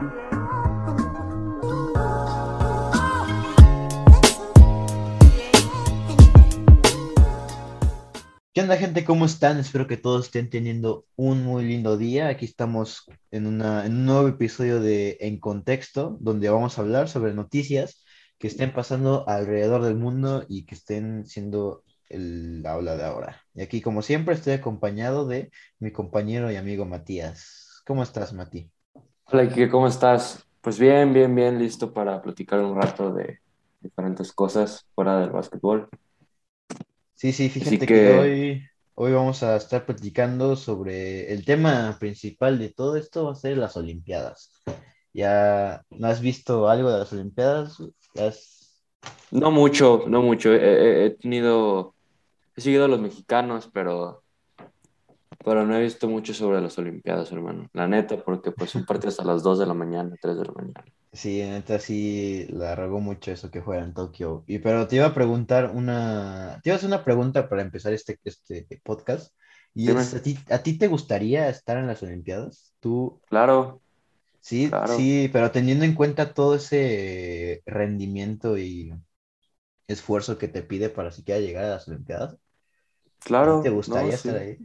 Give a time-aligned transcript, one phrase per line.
[0.00, 0.06] ¿Qué
[8.62, 9.04] onda, gente?
[9.04, 9.58] ¿Cómo están?
[9.58, 12.28] Espero que todos estén teniendo un muy lindo día.
[12.28, 17.08] Aquí estamos en, una, en un nuevo episodio de En Contexto, donde vamos a hablar
[17.08, 18.02] sobre noticias
[18.38, 23.42] que estén pasando alrededor del mundo y que estén siendo el habla de ahora.
[23.54, 27.82] Y aquí, como siempre, estoy acompañado de mi compañero y amigo Matías.
[27.84, 28.70] ¿Cómo estás, Mati?
[29.32, 30.44] Hola, Kike, ¿cómo estás?
[30.60, 33.40] Pues bien, bien, bien, listo para platicar un rato de
[33.80, 35.88] diferentes cosas fuera del básquetbol.
[37.14, 38.62] Sí, sí, fíjate que que, hoy,
[38.94, 43.58] hoy vamos a estar platicando sobre el tema principal de todo esto, va a ser
[43.58, 44.62] las Olimpiadas.
[45.12, 47.78] ¿Ya no has visto algo de las Olimpiadas?
[48.14, 48.82] ¿Ya has-
[49.30, 50.52] no mucho, no mucho.
[50.54, 51.94] He tenido,
[52.56, 54.24] he seguido a los mexicanos, pero,
[55.44, 57.68] pero no he visto mucho sobre las Olimpiadas, hermano.
[57.72, 60.52] La neta, porque pues son partidos a las 2 de la mañana, 3 de la
[60.52, 60.84] mañana.
[61.12, 64.44] Sí, neta, sí, la regó mucho eso que fuera en Tokio.
[64.46, 67.92] Y pero te iba a preguntar una, te iba a hacer una pregunta para empezar
[67.92, 69.34] este, este podcast.
[69.74, 72.74] Y es, ¿a ti, a ti te gustaría estar en las Olimpiadas?
[72.78, 73.82] Tú, claro,
[74.40, 78.92] sí, claro, sí, pero teniendo en cuenta todo ese rendimiento y
[79.88, 82.36] esfuerzo que te pide para siquiera llegar a las Olimpiadas,
[83.38, 84.60] ¿a ti te claro, no, gustaría estar ahí?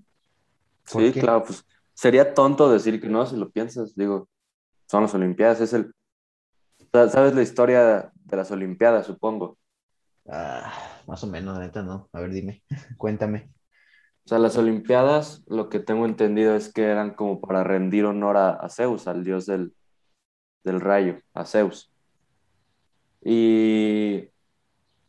[0.89, 1.21] ¿Por Sí, qué?
[1.21, 4.29] claro, pues sería tonto decir que no, si lo piensas, digo,
[4.89, 5.93] son las Olimpiadas, es el,
[6.91, 9.57] sa- sabes la historia de las Olimpiadas, supongo.
[10.27, 10.73] Ah,
[11.07, 12.09] más o menos, neta, no.
[12.13, 12.63] A ver, dime,
[12.97, 13.51] cuéntame.
[14.25, 18.37] O sea, las Olimpiadas, lo que tengo entendido es que eran como para rendir honor
[18.37, 19.75] a, a Zeus, al dios del,
[20.63, 21.91] del rayo, a Zeus.
[23.21, 24.29] Y,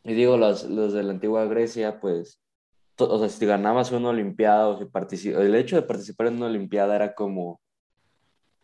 [0.03, 2.41] y digo, los, los de la antigua Grecia, pues,
[2.99, 6.47] o sea, si ganabas una Olimpiada o si partici- el hecho de participar en una
[6.47, 7.61] Olimpiada era como,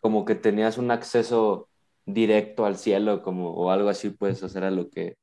[0.00, 1.68] como que tenías un acceso
[2.06, 5.16] directo al cielo, como, o algo así, pues, o sea, era lo que,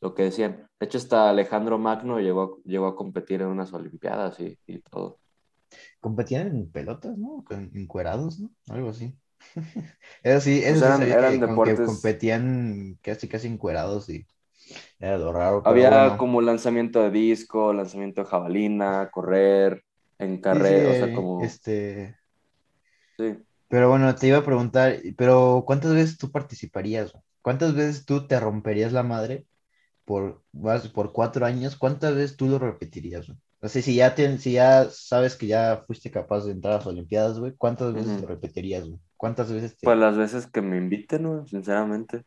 [0.00, 0.68] lo que decían.
[0.80, 4.80] De hecho, hasta Alejandro Magno llegó, a- llegó a competir en unas Olimpiadas y, y
[4.82, 5.20] todo.
[6.00, 7.44] Competían en pelotas, ¿no?
[7.74, 8.50] Encuerados, ¿no?
[8.68, 9.16] Algo así.
[10.22, 13.48] Eso sí, Pues eso sí eran, sabía eran que como que deportes, competían casi casi
[13.48, 14.26] encuerados y
[14.98, 16.16] era lo raro, había bueno.
[16.16, 19.84] como lanzamiento de disco, lanzamiento de jabalina, correr,
[20.18, 22.16] en Sí, sí, carrera, o sea, como, este,
[23.18, 23.44] sí.
[23.68, 27.12] pero bueno, te iba a preguntar, pero ¿cuántas veces tú participarías?
[27.12, 27.24] güey?
[27.42, 29.46] ¿Cuántas veces tú te romperías la madre
[30.04, 31.76] por, vas- por cuatro años?
[31.76, 33.28] ¿Cuántas veces tú lo repetirías?
[33.28, 33.38] güey?
[33.62, 36.78] O sea, si ya, tien- si ya sabes que ya fuiste capaz de entrar a
[36.78, 38.28] las Olimpiadas, güey, ¿cuántas veces lo Ujú.
[38.28, 39.00] repetirías, güey?
[39.16, 41.46] ¿Cuántas veces Pues te, las veces que me inviten, ¿no?
[41.46, 42.24] Sinceramente.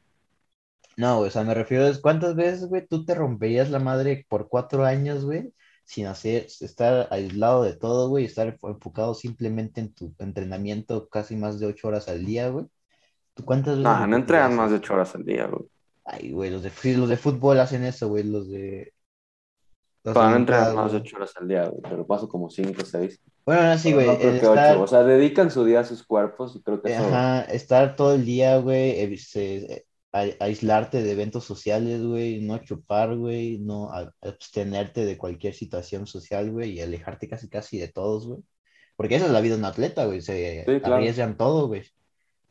[0.97, 4.25] No, güey, o sea, me refiero a cuántas veces, güey, tú te romperías la madre
[4.28, 5.53] por cuatro años, güey,
[5.85, 11.35] sin hacer, estar aislado de todo, güey, estar enfo- enfocado simplemente en tu entrenamiento casi
[11.35, 12.66] más de ocho horas al día, güey.
[13.35, 14.84] ¿Tú cuántas veces No, no entrenan más de eso?
[14.84, 15.69] ocho horas al día, güey.
[16.03, 18.91] Ay, güey, los de, los de fútbol hacen eso, güey, los de
[20.02, 21.81] Pero no entrenan más de ocho horas al día, güey.
[21.84, 23.19] Te lo paso como cinco o seis.
[23.46, 24.52] Bueno, ahora sí, Pero güey, no creo que ocho.
[24.52, 27.96] O estar, sea, dedican su día a sus cuerpos y creo que eso, ajá, estar
[27.96, 33.91] todo el día, güey, se- a- aislarte de eventos sociales, güey, no chupar, güey, no
[33.91, 38.41] a- abstenerte de cualquier situación social, güey, y alejarte casi casi de todos, güey.
[38.96, 40.96] Porque esa es la vida de un atleta, güey, se sí, claro.
[40.96, 41.84] arriesgan todo, güey.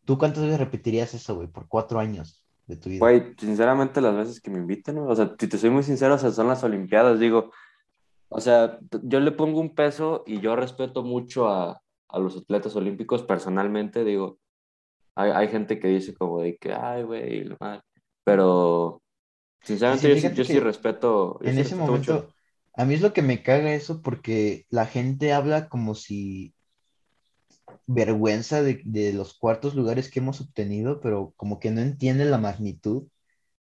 [0.05, 3.00] ¿Tú cuántas veces repetirías eso, güey, por cuatro años de tu vida?
[3.00, 5.06] Güey, sinceramente las veces que me inviten, ¿no?
[5.09, 7.50] O sea, si te soy muy sincero, o sea, son las Olimpiadas, digo.
[8.28, 12.77] O sea, yo le pongo un peso y yo respeto mucho a, a los atletas
[12.77, 14.39] olímpicos personalmente, digo.
[15.16, 17.82] Hay, hay gente que dice como de que, ay, güey, la madre".
[18.25, 19.03] Pero
[19.62, 22.27] sinceramente sí, yo yo sí respeto, yo en sí ese respeto mucho.
[22.27, 22.34] momento,
[22.75, 26.54] a mí es lo que me caga eso porque la gente habla como si
[27.87, 32.38] vergüenza de, de los cuartos lugares que hemos obtenido, pero como que no entienden la
[32.38, 33.09] magnitud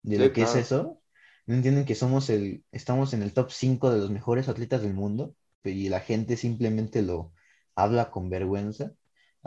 [0.03, 1.01] de lo que es eso.
[1.47, 4.93] No entienden que somos el, estamos en el top 5 de los mejores atletas del
[4.93, 7.33] mundo y la gente simplemente lo
[7.75, 8.93] habla con vergüenza,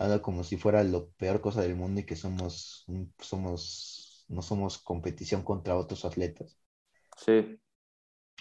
[0.03, 2.85] habla como si fuera lo peor cosa del mundo y que somos,
[3.21, 6.59] somos, no somos competición contra otros atletas.
[7.17, 7.59] Sí.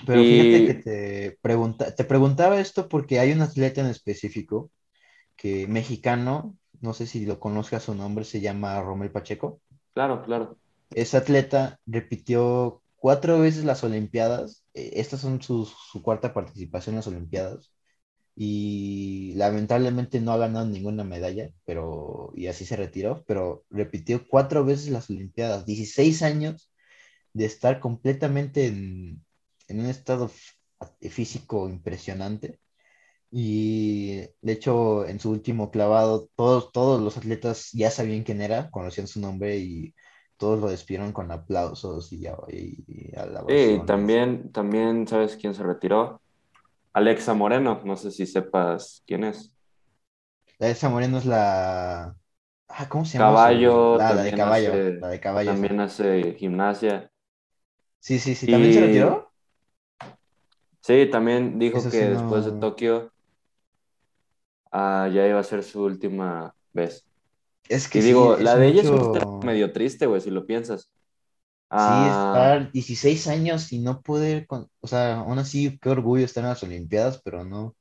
[0.06, 4.72] Pero fíjate que Y te pregunta, te preguntaba esto porque hay un atleta en específico
[5.38, 9.62] que mexicano, no sé si lo conozcas su nombre, se llama Romel Pacheco.
[9.94, 10.58] claro, claro.
[10.92, 14.64] Ese atleta repitió cuatro veces las Olimpiadas.
[14.74, 17.72] eh, Estas son sus- su cuarta participación en las Olimpiadas.
[18.36, 24.66] Y lamentablemente no ha ganado ninguna medalla, pero y así se retiró, pero repitió cuatro
[24.66, 25.66] veces las Olimpiadas.
[25.66, 26.72] 16 años
[27.34, 29.26] de estar completamente en,
[29.68, 30.32] en un estado
[31.10, 32.60] físico impresionante
[33.32, 38.70] Y de hecho, en su último clavado, todos, todos los atletas ya sabían quién era,
[38.72, 39.96] conocían su nombre y
[40.38, 43.12] todos lo despidieron con aplausos y, y, y
[43.48, 46.22] Sí, también, también, ¿sabes quién se retiró?
[46.94, 49.54] Alexa Moreno, no sé si sepas quién es.
[50.60, 52.16] Alexa Moreno es la...
[52.68, 53.32] Ah, ¿Cómo se llama?
[53.32, 53.98] Caballo.
[53.98, 54.74] La, de caballo.
[55.00, 55.52] la de caballo.
[55.52, 57.12] También hace gimnasia.
[58.00, 58.50] Sí, sí, sí.
[58.50, 59.32] ¿También se retiró?
[60.82, 63.12] Sí, también dijo que después de Tokio
[64.72, 67.06] ah, ya iba a ser su última vez.
[67.70, 68.92] Es que y digo, la de ella es
[69.44, 70.90] medio triste, güey, si lo piensas.
[71.72, 72.34] Sí, ah.
[72.58, 74.46] estar 16 años y no poder,
[74.82, 77.78] o sea, aún así, qué orgullo estar en las Olimpiadas, pero no.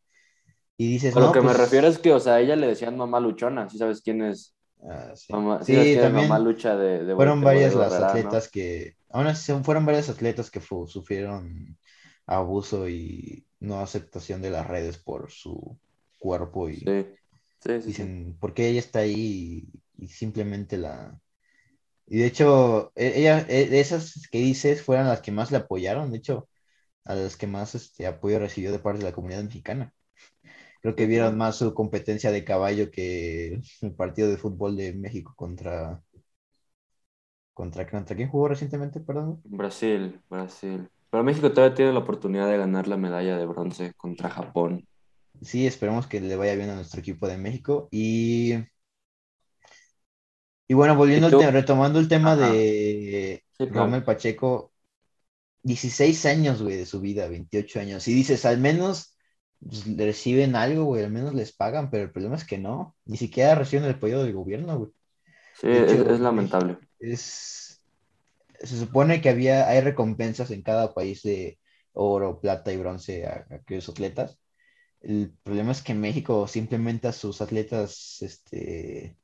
[0.76, 2.96] Y dices, Lo que me pues refiero es que, o sea, a ella le decían
[2.96, 4.54] mamá luchona, ¿sí sabes quién es?
[4.88, 5.32] Ah, sí,
[5.62, 10.52] sí, también mamá lucha de, fueron varias las atletas que, aún así, fueron varias atletas
[10.52, 11.76] que sufrieron
[12.26, 15.76] abuso y no aceptación de las redes por su
[16.20, 16.84] cuerpo y
[17.84, 19.68] dicen, ¿por qué ella está ahí?
[19.98, 21.20] Y, simplemente la...
[22.10, 26.10] Y de hecho, e, ella, e, esas que dices fueron las que más le apoyaron,
[26.10, 26.48] de hecho,
[27.04, 29.94] a las que más este, apoyo recibió de parte de la comunidad mexicana.
[30.82, 35.34] Creo que vieron más su competencia de caballo que el partido de fútbol de México
[35.36, 36.02] contra...
[37.54, 39.40] ¿Contra, contra quién jugó recientemente, perdón?
[39.44, 40.88] Brasil, Brasil.
[41.10, 44.84] Pero México todavía tiene la oportunidad de ganar la medalla de bronce contra Japón.
[45.42, 47.88] Sí, esperemos que le vaya bien a nuestro equipo de México.
[47.92, 48.54] Y,
[50.70, 54.72] y bueno, volviendo al tema, retomando el tema de Romel Pacheco,
[55.64, 58.06] 16 años, güey, de su vida, 28 años.
[58.06, 59.16] Y dices, al menos
[59.58, 63.16] pues, reciben algo, güey, al menos les pagan, pero el problema es que no, ni
[63.16, 64.90] siquiera reciben el apoyo del gobierno, güey.
[65.60, 66.78] Sí, es, lamentable.
[67.00, 67.82] Es,
[68.60, 71.58] se supone que había, hay recompensas en cada país de
[71.94, 74.38] oro, plata y bronce a, a aquellos atletas.
[75.00, 79.16] El problema es que México simplemente a sus atletas, este...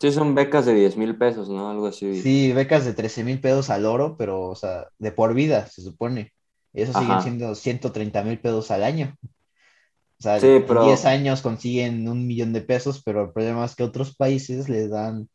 [0.00, 1.70] Sí, son becas de 10 mil pesos, ¿no?
[1.70, 2.22] Algo así.
[2.22, 5.82] Sí, becas de 13 mil pesos al oro, pero, o sea, de por vida, se
[5.82, 6.32] supone.
[6.72, 9.14] Eso siguen siendo 130 mil pesos al año.
[9.22, 13.82] O sea, en 10 años consiguen un millón de pesos, pero el problema es que
[13.82, 15.28] otros países les dan,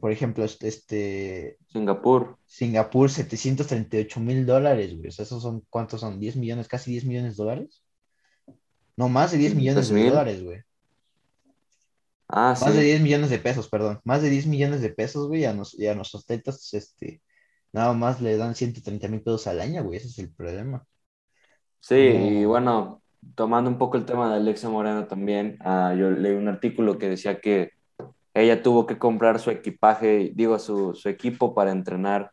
[0.00, 1.58] por ejemplo, este...
[1.68, 2.38] Singapur.
[2.46, 5.08] Singapur, 738 mil dólares, güey.
[5.08, 6.20] O sea, esos son, ¿cuántos son?
[6.20, 6.68] ¿10 millones?
[6.68, 7.82] ¿Casi 10 millones de dólares?
[8.96, 10.60] No, más de 10 millones de dólares, güey.
[12.28, 14.00] Ah, más de 10 millones de pesos, perdón.
[14.04, 17.22] Más de 10 millones de pesos, güey, a, nos, y a nuestros tetas, este,
[17.72, 20.84] nada más le dan 130 mil pesos al año, güey, ese es el problema.
[21.80, 23.02] Sí, y bueno,
[23.34, 27.10] tomando un poco el tema de Alexa Moreno también, ah, yo leí un artículo que
[27.10, 27.70] decía que
[28.32, 32.30] ella tuvo que comprar su equipaje, digo, su, su equipo para entrenar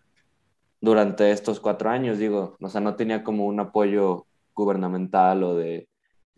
[0.79, 5.87] durante estos cuatro años, digo, o sea, no tenía como un apoyo gubernamental o de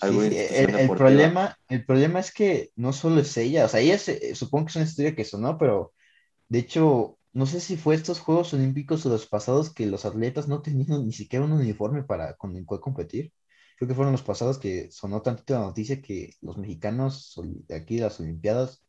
[0.07, 3.97] el, problema, el problema es que no solo es ella, o sea, ella
[4.33, 5.93] supongo que es una historia que sonó, pero
[6.49, 10.47] de hecho, no sé si fue estos Juegos Olímpicos o los pasados que los atletas
[10.47, 13.33] no tenían ni siquiera un uniforme para con el cual competir.
[13.77, 17.33] Creo que fueron los pasados que sonó tanto la noticia que los mexicanos
[17.67, 18.85] de aquí de las Olimpiadas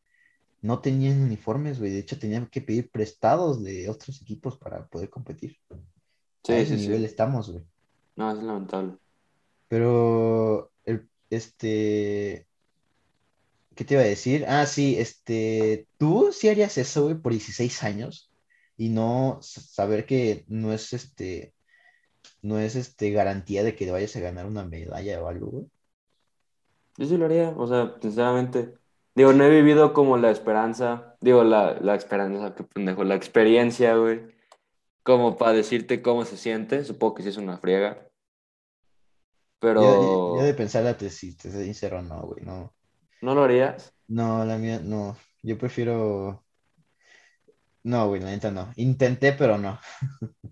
[0.61, 1.91] no tenían uniformes, güey.
[1.91, 5.57] De hecho, tenían que pedir prestados de otros equipos para poder competir.
[6.43, 7.63] Sí, a ese nivel estamos, güey.
[8.15, 8.97] No, es lamentable.
[9.67, 10.71] Pero
[11.35, 12.47] este,
[13.75, 14.45] ¿qué te iba a decir?
[14.47, 18.31] Ah, sí, este, ¿tú sí harías eso, güey, por 16 años?
[18.77, 21.53] Y no saber que no es este,
[22.41, 25.65] no es este garantía de que vayas a ganar una medalla o algo, güey.
[26.97, 28.73] Yo sí lo haría, o sea, sinceramente.
[29.15, 33.95] Digo, no he vivido como la esperanza, digo, la, la esperanza, qué pendejo, la experiencia,
[33.95, 34.21] güey,
[35.03, 38.09] como para decirte cómo se siente, supongo que sí es una friega,
[39.59, 40.37] pero.
[40.37, 42.73] Yo, de pensar tesis, te soy sincero, no, güey, no.
[43.21, 43.93] ¿No lo harías?
[44.07, 45.17] No, la mía, no.
[45.41, 46.43] Yo prefiero.
[47.83, 48.71] No, güey, la neta no.
[48.75, 49.79] Intenté, pero no.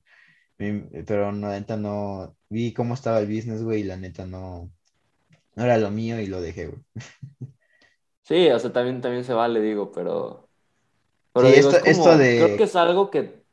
[0.57, 2.35] pero no, la neta no.
[2.49, 4.71] Vi cómo estaba el business, güey, y la neta no.
[5.55, 6.81] No era lo mío y lo dejé, güey.
[8.23, 10.47] Sí, o sea, también, también se vale, digo, pero.
[11.33, 11.55] Pero sí,
[11.85, 12.41] esto, de.
[12.41, 13.43] Creo que es algo que,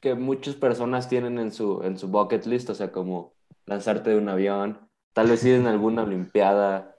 [0.00, 3.34] que muchas personas tienen en su, en su bucket list, o sea, como
[3.66, 4.80] lanzarte de un avión,
[5.16, 6.94] Tal vez ir en alguna Olimpiada.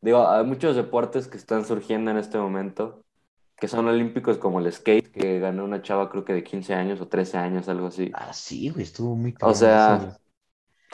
[0.00, 3.04] Digo, hay muchos deportes que están surgiendo en este momento,
[3.56, 7.00] que son olímpicos como el skate, que ganó una chava creo que de 15 años
[7.00, 8.10] o 13 años, algo así.
[8.14, 10.18] Ah, sí, güey, estuvo muy O sea,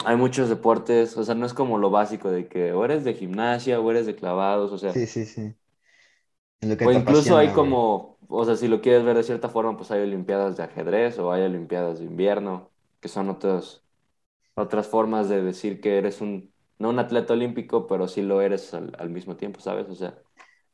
[0.05, 3.15] hay muchos deportes, o sea, no es como lo básico de que o eres de
[3.15, 4.93] gimnasia o eres de clavados, o sea.
[4.93, 5.55] Sí, sí, sí.
[6.85, 10.03] o incluso hay como, o sea, si lo quieres ver de cierta forma, pues hay
[10.03, 12.69] olimpiadas de ajedrez o hay olimpiadas de invierno,
[13.01, 13.83] que son otros,
[14.55, 18.73] otras formas de decir que eres un no un atleta olímpico, pero sí lo eres
[18.75, 19.89] al, mismo tiempo, ¿sabes?
[19.89, 20.19] O sea,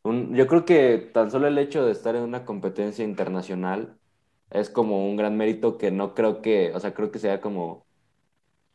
[0.04, 3.99] un- yo creo que tan solo el hecho de estar en una competencia internacional
[4.50, 7.87] es como un gran mérito que no creo que, o sea, creo que sea como,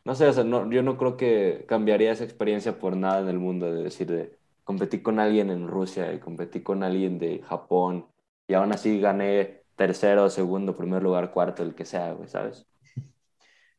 [0.04, 3.28] no sé, o sea, no, yo no creo que cambiaría esa experiencia por nada en
[3.28, 7.42] el mundo, de decir, de competí con alguien en Rusia y competí con alguien de
[7.42, 8.08] Japón
[8.46, 12.66] y aún así gané tercero, segundo, primer lugar, cuarto, el que sea, ¿sabes?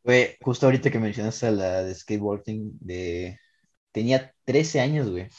[0.03, 3.39] Güey, justo ahorita que mencionaste a la de skateboarding, de...
[3.91, 5.29] tenía 13 años, güey.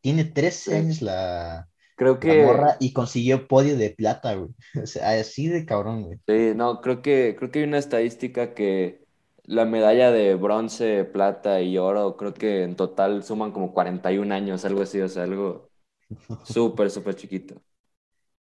[0.00, 0.76] Tiene 13 Sí.
[0.76, 4.50] años la, Creo la que, morra y consiguió podio de plata, güey.
[4.84, 6.20] O sea, así de cabrón, güey.
[6.26, 9.04] sí, no, creo que, creo que hay una estadística que
[9.44, 14.64] la medalla de bronce, plata y oro, creo que en total suman como 41 años,
[14.64, 15.70] algo así, o sea, algo
[16.42, 17.62] súper, súper chiquito.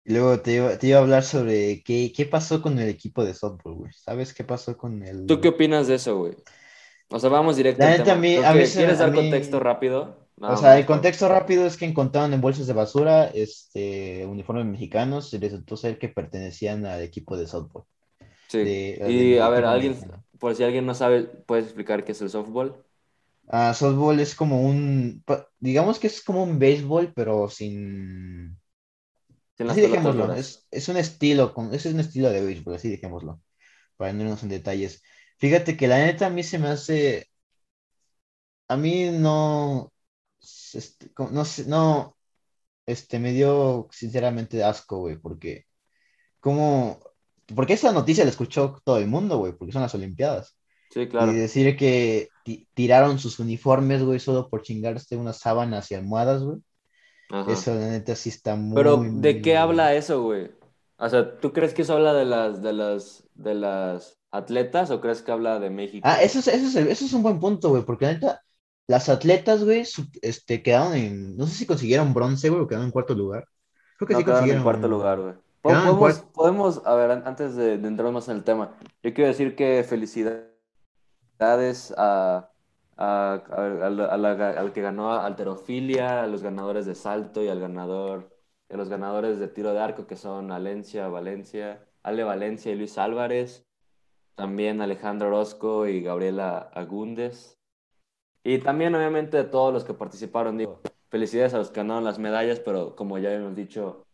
[0.09, 3.23] Y luego te iba, te iba a hablar sobre qué, qué pasó con el equipo
[3.23, 3.91] de softball, güey.
[3.93, 5.27] ¿Sabes qué pasó con el...
[5.27, 6.33] ¿Tú qué opinas de eso, güey?
[7.09, 8.13] O sea, vamos directo al tema.
[8.13, 10.17] a mí- a mí que- se- ¿Quieres a dar mí- contexto rápido?
[10.41, 15.31] O sea, el contexto rápido es que encontraron en bolsas de basura este, uniformes mexicanos
[15.31, 17.83] y resultó ser que pertenecían al equipo de softball.
[18.47, 18.57] Sí.
[18.63, 20.23] de- y a ver, alguien, mexicano.
[20.39, 22.83] por si alguien no sabe, ¿puedes explicar qué es el softball?
[23.47, 25.23] Ah, softball es como un,
[25.59, 28.57] digamos que es como un béisbol, pero sin...
[29.65, 33.41] Así dejémoslo, es, es un estilo, con, es un estilo de béisbol, así dejémoslo,
[33.97, 35.03] para no irnos en detalles.
[35.39, 37.27] Fíjate que la neta a mí se me hace,
[38.67, 39.91] a mí no,
[40.73, 42.17] este, no sé, no,
[42.85, 45.65] este, me dio sinceramente asco, güey, porque,
[46.39, 46.99] como,
[47.55, 50.57] porque esa noticia la escuchó todo el mundo, güey, porque son las Olimpiadas.
[50.89, 51.31] Sí, Y claro.
[51.35, 56.59] decir que ti- tiraron sus uniformes, güey, solo por chingarse unas sábanas y almohadas, güey.
[57.31, 57.51] Ajá.
[57.51, 60.51] Eso, la neta, sí está muy, Pero, muy, ¿de qué habla eso, güey?
[60.97, 64.99] O sea, ¿tú crees que eso habla de las, de las, de las atletas o
[64.99, 66.07] crees que habla de México?
[66.07, 68.41] Ah, eso es, eso es, eso es un buen punto, güey, porque la neta,
[68.87, 69.83] las atletas, güey,
[70.21, 73.45] este, quedaron en, no sé si consiguieron bronce, güey, o quedaron en cuarto lugar.
[73.97, 74.63] Creo que No, sí quedaron en consiguieron.
[74.63, 75.33] cuarto lugar, güey.
[75.61, 76.31] Podemos, cuarto.
[76.33, 79.55] podemos, a ver, an- antes de, de entrar más en el tema, yo quiero decir
[79.55, 80.49] que felicidades
[81.97, 82.49] a,
[82.99, 88.35] al que ganó alterofilia, a los ganadores de salto y al ganador,
[88.69, 92.97] a los ganadores de tiro de arco, que son Alencia, Valencia, Ale Valencia y Luis
[92.97, 93.65] Álvarez,
[94.35, 97.57] también Alejandro Orozco y Gabriela Agúndez.
[98.43, 102.19] Y también, obviamente, a todos los que participaron, digo, felicidades a los que ganaron las
[102.19, 104.05] medallas, pero como ya hemos dicho,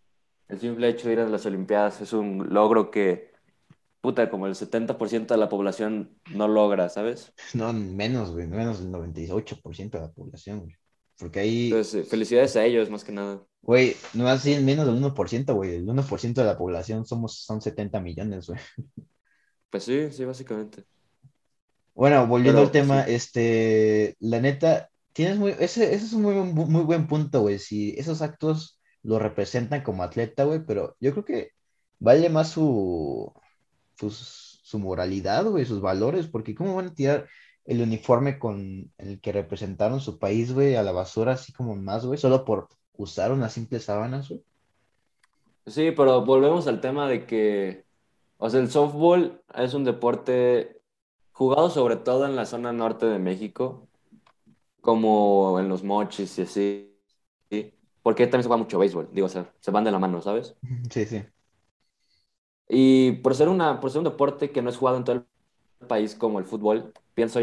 [0.48, 3.35] el simple hecho de ir a las Olimpiadas es un logro que,
[4.06, 7.34] puta, como el 70% de la población no logra, ¿sabes?
[7.54, 10.76] No, menos, güey, menos del 98% de la población, güey.
[11.18, 13.46] Porque ahí, Entonces, eh, felicidades a ellos, más que nada.
[13.62, 15.76] güey, no así menos del 1%, güey.
[15.76, 18.60] El 1% de la población somos, son 70 millones, güey.
[19.70, 20.86] Pues sí, sí, básicamente.
[21.94, 23.14] Bueno, volviendo Pero, al tema, sí.
[23.14, 27.58] este, la neta, tienes muy, ese, ese es un muy, buen- muy buen punto, güey.
[27.60, 31.50] Si esos actos lo representan como atleta, güey, pero yo creo que
[32.00, 33.32] vale más su,
[33.98, 37.28] su moralidad, güey, sus valores, porque ¿cómo van a tirar
[37.66, 42.06] el uniforme con el que representaron su país, güey, a la basura, así como más,
[42.06, 44.44] güey, solo por usar unas simples sábanas, güey?
[45.66, 47.86] Sí, pero volvemos al tema de que,
[48.38, 50.82] o sea, el softball es un deporte
[51.32, 53.88] jugado sobre todo en la zona norte de México,
[54.82, 56.96] como en los mochis y así,
[57.50, 57.74] ¿sí?
[58.04, 60.56] porque también se juega mucho béisbol, digo, o sea, se van de la mano, ¿sabes?
[60.92, 61.24] Sí, sí.
[62.68, 65.88] Y por ser una, por ser un deporte que no es jugado en todo el
[65.88, 67.40] país como el fútbol, pienso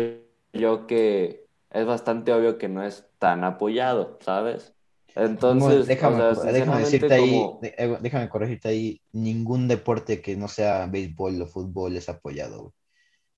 [0.52, 4.74] yo que es bastante obvio que no es tan apoyado, ¿sabes?
[5.14, 7.60] Entonces, déjame, o sea, déjame decirte ahí, como...
[7.60, 12.60] de- eh, déjame corregirte ahí, ningún deporte que no sea béisbol o fútbol es apoyado,
[12.62, 12.72] güey.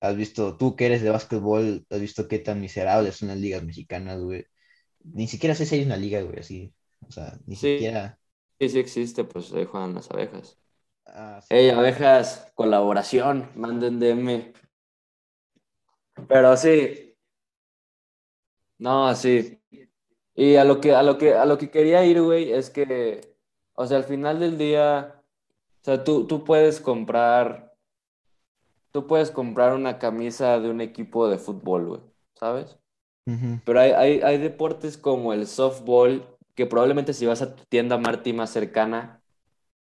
[0.01, 3.63] Has visto, tú que eres de básquetbol, has visto qué tan miserables son las ligas
[3.63, 4.45] mexicanas, güey.
[5.03, 6.73] Ni siquiera sé si hay una liga, güey, así.
[7.07, 8.19] O sea, ni Sí, siquiera.
[8.59, 10.59] sí, sí existe, pues ahí juegan las abejas.
[11.07, 11.47] Ah, sí.
[11.49, 14.53] Hey, abejas, colaboración, manden DM.
[16.27, 17.15] Pero sí,
[18.77, 19.59] no, sí.
[20.35, 23.37] Y a lo que, a lo que, a lo que quería ir, güey, es que,
[23.75, 25.23] o sea, al final del día,
[25.81, 27.75] o sea, tú, tú puedes comprar,
[28.91, 32.01] tú puedes comprar una camisa de un equipo de fútbol, güey,
[32.35, 32.77] ¿sabes?
[33.65, 37.97] Pero hay, hay, hay deportes como el softball, que probablemente si vas a tu tienda
[37.97, 39.23] Marti más cercana,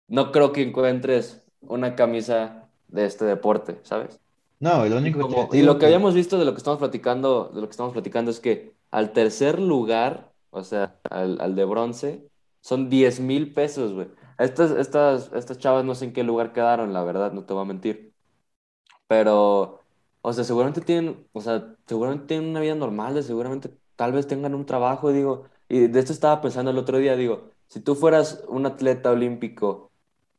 [0.07, 4.19] no creo que encuentres una camisa de este deporte, ¿sabes?
[4.59, 6.79] No, lo Y, único como, y digo lo que habíamos visto de lo que estamos
[6.79, 11.55] platicando, de lo que estamos platicando es que al tercer lugar, o sea, al, al
[11.55, 12.29] de bronce,
[12.61, 14.07] son 10 mil pesos, güey.
[14.37, 17.63] Estas, estas, estas chavas no sé en qué lugar quedaron, la verdad, no te voy
[17.63, 18.13] a mentir.
[19.07, 19.81] Pero,
[20.21, 24.27] o sea, seguramente tienen, o sea, seguramente tienen una vida normal, de seguramente tal vez
[24.27, 27.95] tengan un trabajo, digo, y de esto estaba pensando el otro día, digo, si tú
[27.95, 29.91] fueras un atleta olímpico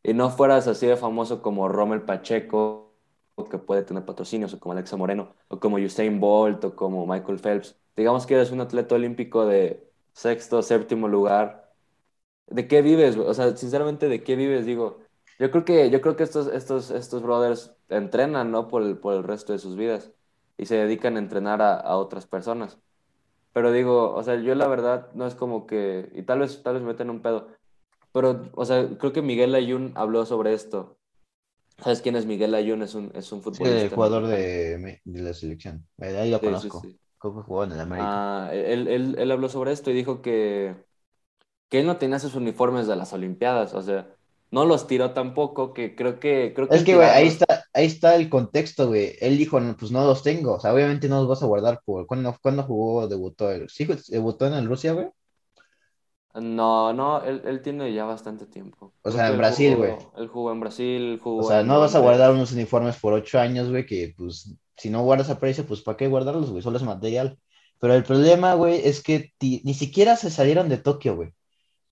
[0.06, 2.94] y no fueras así de famoso como Rommel Pacheco,
[3.50, 7.40] que puede tener patrocinios, o como Alexa Moreno, o como Usain Bolt, o como Michael
[7.40, 11.72] Phelps, digamos que eres un atleta olímpico de sexto, séptimo lugar,
[12.46, 13.16] ¿de qué vives?
[13.16, 14.64] O sea, sinceramente, ¿de qué vives?
[14.64, 15.00] Digo,
[15.40, 18.68] yo creo que, yo creo que estos, estos, estos brothers entrenan, ¿no?
[18.68, 20.12] Por el, por el resto de sus vidas
[20.56, 22.78] y se dedican a entrenar a, a otras personas.
[23.52, 26.74] Pero digo, o sea, yo la verdad no es como que, y tal vez, tal
[26.74, 27.48] vez me meten un pedo,
[28.16, 30.98] pero, o sea, creo que Miguel Ayun habló sobre esto.
[31.82, 32.82] ¿Sabes quién es Miguel Ayun?
[32.82, 33.64] Es un, es un Sí, futbolista.
[33.64, 35.86] el jugador de, de la selección.
[35.98, 36.90] Ahí lo Sí, sí, conozco.
[36.90, 37.00] sí.
[37.18, 38.24] Creo que jugó en el América.
[38.38, 40.76] Ah, él, él, él habló sobre esto y dijo que,
[41.70, 44.16] que él no tenía sus uniformes de las Olimpiadas, o sea,
[44.50, 47.64] no los tiró tampoco, que creo que, creo que Es el que, güey, ahí está,
[47.72, 49.14] ahí está el contexto, güey.
[49.20, 50.54] Él dijo, "No, pues no los tengo.
[50.54, 52.06] O sea, obviamente no los vas a guardar por.
[52.06, 53.50] ¿Cuándo, cuándo jugó, debutó?
[53.52, 53.68] él?
[53.70, 55.06] ¿Sí debutó en el Rusia, güey?
[56.40, 58.94] No, no, él, él tiene ya bastante tiempo.
[59.02, 59.94] O sea, en Brasil, güey.
[60.16, 63.12] él jugó en Brasil, O jugó sea, en no vas a guardar unos uniformes por
[63.12, 66.62] ocho años, güey, que pues si no guardas a precio, pues ¿para qué guardarlos, güey?
[66.62, 67.38] Solo es material.
[67.78, 71.30] Pero el problema, güey, es que ni siquiera se salieron de Tokio, güey.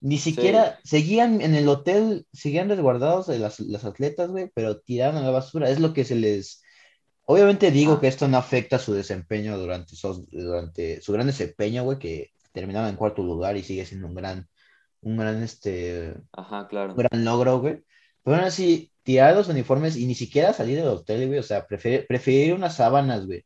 [0.01, 4.81] Ni Sí, siquiera seguían en el hotel, seguían resguardados de las, las atletas, güey, pero
[4.81, 5.71] tiraron a la basura.
[5.71, 6.63] Es lo que se les...
[7.27, 11.99] Obviamente digo que esto no afecta su desempeño durante, esos, durante su gran desempeño, güey,
[11.99, 14.49] que terminaron en cuarto lugar y sigue siendo un gran,
[15.03, 16.95] un gran, este, ajá, un claro.
[16.95, 17.85] gran logro, güey.
[18.23, 21.67] Pero aún así, tirar los uniformes y ni siquiera salir del hotel, güey, o sea,
[21.67, 23.45] preferir, preferir unas sábanas, güey,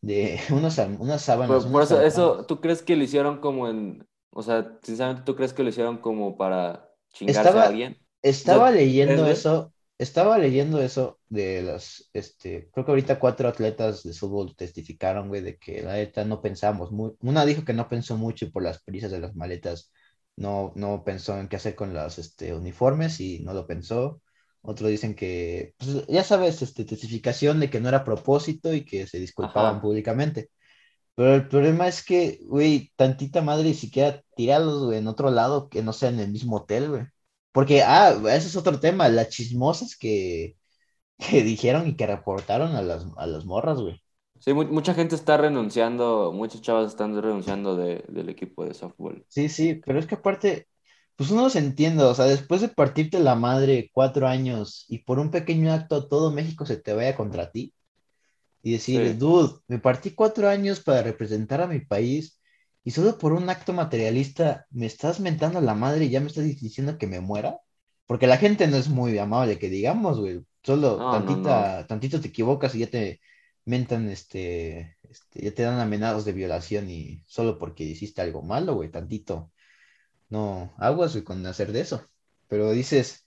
[0.00, 2.46] de unos, unas sábanas, Por, por unos eso, eso.
[2.46, 5.98] ¿tú crees que lo hicieron como en, o sea, sinceramente, ¿tú crees que lo hicieron
[5.98, 7.98] como para chingarse a Estaba, alguien?
[7.98, 13.18] O estaba sea, ¿crees, leyendo eso, estaba leyendo eso de los, este, creo que ahorita
[13.18, 17.64] cuatro atletas de fútbol testificaron, güey, de que la neta no pensamos muy, una dijo
[17.64, 19.90] que no pensó mucho y por las prisas de las maletas,
[20.36, 24.20] no, no pensó en qué hacer con los, este, uniformes y no lo pensó.
[24.62, 29.06] Otros dicen que, pues, ya sabes, este, testificación de que no era propósito y que
[29.06, 29.82] se disculpaban Ajá.
[29.82, 30.50] públicamente.
[31.14, 35.82] Pero el problema es que, güey, tantita madre, siquiera tíralos, güey, en otro lado que
[35.82, 37.06] no sea en el mismo hotel, güey.
[37.56, 40.56] Porque, ah, ese es otro tema, las chismosas que,
[41.18, 44.02] que dijeron y que reportaron a las, a las morras, güey.
[44.38, 49.26] Sí, mu- mucha gente está renunciando, muchas chavas están renunciando de, del equipo de softball.
[49.28, 50.68] Sí, sí, pero es que aparte,
[51.16, 55.18] pues uno se entiende, o sea, después de partirte la madre cuatro años y por
[55.18, 57.74] un pequeño acto todo México se te vaya contra ti
[58.62, 62.40] y decir, Sí, dude, me partí cuatro años para representar a mi país
[62.86, 66.44] y solo por un acto materialista me estás mentando la madre y ya me estás
[66.44, 67.58] diciendo que me muera.
[68.06, 70.44] Porque la gente no es muy amable, que digamos, güey.
[70.62, 71.26] Solo no, no, no.
[71.26, 73.20] tantita, tantito te equivocas y ya te
[73.64, 78.76] mentan, este, este, ya te dan amenazas de violación y solo porque hiciste algo malo,
[78.76, 79.50] güey, tantito.
[80.28, 82.08] No, aguas, güey, con hacer de eso.
[82.46, 83.26] Pero dices,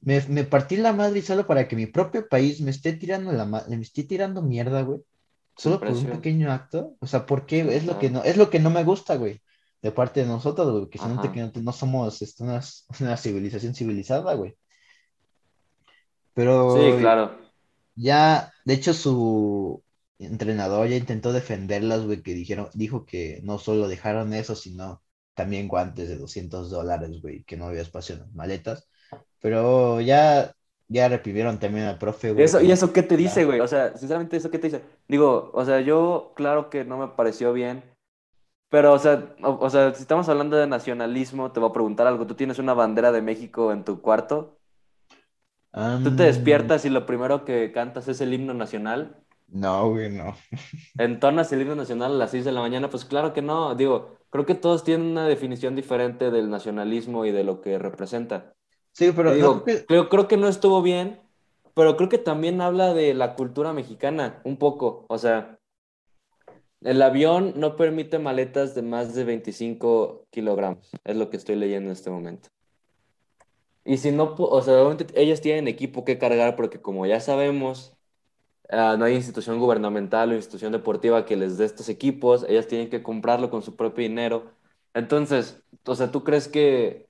[0.00, 3.44] me, me partí la madre solo para que mi propio país me esté tirando la
[3.44, 5.00] me esté tirando mierda, güey.
[5.56, 6.96] Solo por un pequeño acto.
[7.00, 7.62] O sea, ¿por qué?
[7.62, 9.42] Sí, Es lo que no, es lo que no me gusta, güey.
[9.82, 12.60] De parte de nosotros, güey, que que no, no somos este, una,
[13.00, 14.56] una civilización civilizada, güey.
[16.34, 17.36] Pero Sí, claro.
[17.94, 19.84] ya, de hecho, su
[20.18, 25.02] entrenador ya intentó defenderlas, güey, que dijeron, dijo que no solo dejaron eso, sino
[25.34, 28.88] también guantes de 200 dólares, güey, que no había espacio en las maletas.
[29.40, 30.54] Pero ya,
[30.88, 33.60] ya reprimieron también al profe, ¿Y güey, eso, y eso qué te dice, güey?
[33.60, 34.82] O sea, sinceramente, ¿eso qué te dice?
[35.08, 37.82] Digo, o sea, yo, claro que no me pareció bien,
[38.68, 42.06] pero, o sea, o, o sea, si estamos hablando de nacionalismo, te voy a preguntar
[42.06, 42.26] algo.
[42.26, 44.58] ¿Tú tienes una bandera de México en tu cuarto?
[46.02, 49.22] ¿Tú te despiertas y lo primero que cantas es el himno nacional?
[49.48, 50.34] no, güey, no.
[50.98, 52.88] ¿Entonas el himno nacional a las 6 de la mañana?
[52.90, 53.74] Pues claro que no.
[53.74, 58.54] Digo, creo que todos tienen una definición diferente del nacionalismo y de lo que representa.
[58.96, 59.84] Sí, pero no digo, que.
[59.84, 61.20] creo, creo que no estuvo bien,
[61.74, 65.04] pero creo que también habla de la cultura mexicana, un poco.
[65.08, 65.58] O sea,
[66.80, 71.90] el avión no permite maletas de más de 25 kilogramos, es lo que estoy leyendo
[71.90, 72.48] en este momento.
[73.84, 77.92] Y si no, o sea, obviamente ellas tienen equipo que cargar porque como ya sabemos,
[78.70, 82.88] ah, no hay institución gubernamental o institución deportiva que les dé estos equipos, ellas tienen
[82.88, 84.50] que comprarlo con su propio dinero.
[84.94, 87.05] Entonces, o sea, ¿tú crees que,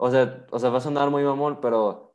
[0.00, 2.14] o sea, o sea, va a sonar muy mamón, pero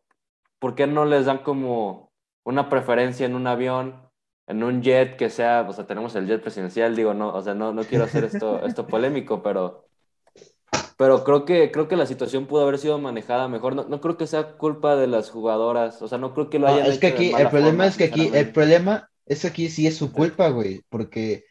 [0.57, 2.11] ¿por qué no les dan como
[2.43, 4.09] una preferencia en un avión,
[4.47, 7.53] en un jet que sea, o sea, tenemos el jet presidencial, digo, no, o sea,
[7.53, 9.85] no, no quiero hacer esto, esto polémico, pero,
[10.97, 13.75] pero creo que, creo que la situación pudo haber sido manejada mejor.
[13.75, 16.67] No, no creo que sea culpa de las jugadoras, o sea, no creo que lo
[16.67, 19.09] No, hayan es que hecho de aquí, el problema forma, es que aquí, el problema
[19.27, 21.45] es que aquí sí es su culpa, güey, porque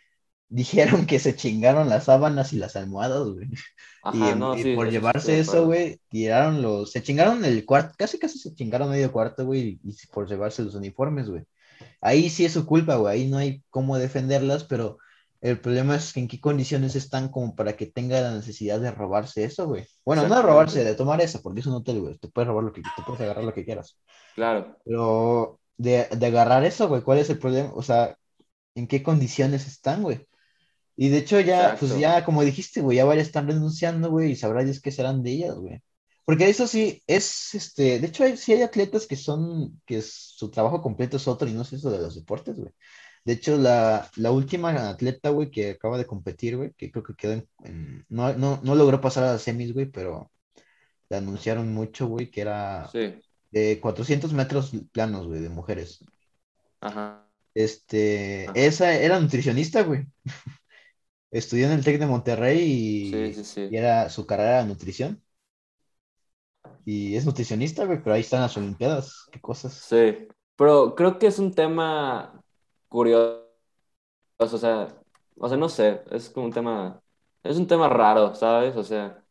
[0.48, 3.48] dijeron que se chingaron las sábanas y las almohadas, güey.
[4.10, 7.02] Y, Ajá, en- no, y sí, por eso sí llevarse eso, güey, tiraron los, se
[7.02, 10.74] chingaron el cuarto, casi casi se chingaron medio cuarto, güey, y, y por llevarse los
[10.74, 11.42] uniformes, güey.
[12.00, 14.98] Ahí sí es su culpa, güey, ahí no hay cómo defenderlas, pero
[15.40, 18.90] el problema es que en qué condiciones están como para que tenga la necesidad de
[18.92, 19.86] robarse eso, güey.
[20.04, 22.64] Bueno, no de robarse, de tomar eso, porque es un hotel, güey, te puedes robar
[22.64, 23.98] lo que, te puedes agarrar lo que quieras.
[24.34, 27.72] Claro, Pero de, de agarrar eso, güey, ¿cuál es el problema?
[27.74, 28.16] O sea,
[28.74, 30.26] ¿en qué condiciones están, güey?
[30.96, 34.36] Y de hecho ya, pues ya, como dijiste, güey, ya varias están renunciando, güey, y
[34.36, 35.82] sabrá Dios qué serán de ellas, güey.
[36.24, 40.50] Porque eso sí, es, este, de hecho hay, sí hay atletas que son, que su
[40.50, 42.72] trabajo completo es otro y no es eso de los deportes, güey.
[43.24, 47.14] De hecho, la, la última atleta, güey, que acaba de competir, güey, que creo que
[47.14, 50.30] quedó en, en- no, no, no logró pasar a las semis, güey, pero
[51.08, 53.14] la anunciaron mucho, güey, que era sí,
[53.50, 56.04] de 400 metros planos, güey, de mujeres.
[56.80, 57.20] ajá.
[57.54, 58.52] Este, Ah.
[58.56, 60.06] esa era nutricionista, güey.
[61.34, 63.68] Estudió en el TEC de Monterrey y, Sí, sí, sí.
[63.70, 65.22] y era su carrera era nutrición.
[66.84, 69.26] Y es nutricionista, güey, pero ahí están las Olimpiadas.
[69.32, 69.72] Qué cosas.
[69.74, 72.42] Sí, pero creo que es un tema
[72.88, 73.42] curioso,
[74.38, 74.88] o sea,
[75.36, 77.00] o sea, no sé, es como un tema,
[77.42, 78.76] es un tema raro, ¿sabes?
[78.76, 79.24] O sea,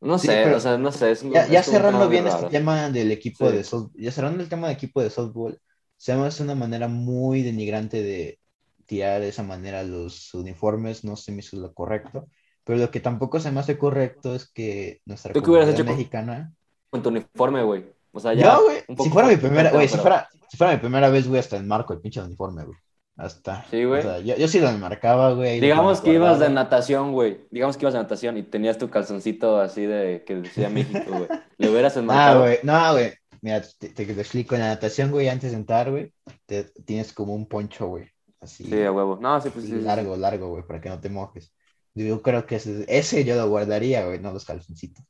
[0.00, 3.10] no sé, o sea, no sé, es, un- Ya, es cerrando bien este tema del
[3.12, 5.60] equipo de soft- ya cerrando el tema del equipo de softball,
[5.96, 8.38] se me hace una manera muy denigrante de
[8.86, 12.28] tirar de esa manera los uniformes, no se me hizo lo correcto.
[12.64, 15.90] Pero lo que tampoco se me hace correcto es que nuestra ¿Tú qué hubieras comunidad
[15.90, 16.52] hecho mexicana.
[16.90, 17.84] Con tu uniforme, güey.
[18.12, 20.78] O sea, ya Yo, güey, si fuera mi primera, güey, si fuera, si fuera mi
[20.78, 22.78] primera vez, güey, hasta enmarco el pinche uniforme, güey.
[23.16, 23.64] Hasta.
[23.70, 24.00] Sí, güey.
[24.00, 25.60] O sea, yo, yo sí lo enmarcaba, güey.
[25.60, 27.40] Digamos que ibas de natación, güey.
[27.50, 31.28] Digamos que ibas de natación y tenías tu calzoncito así de que decía México, güey.
[31.58, 32.40] ¿Le hubieras No, enmarcado?
[32.42, 33.12] güey, no, güey.
[33.40, 34.54] Mira, te, te, te explico.
[34.54, 36.12] En la natación, güey, antes de entrar, güey,
[36.46, 38.08] te, tienes como un poncho, güey.
[38.44, 38.64] Así.
[38.64, 39.18] Sí, a huevo.
[39.20, 39.72] No, sí, pues sí.
[39.72, 41.52] largo, largo, güey, para que no te mojes.
[41.94, 45.04] Yo creo que ese, ese yo lo guardaría, güey, no los calzoncitos.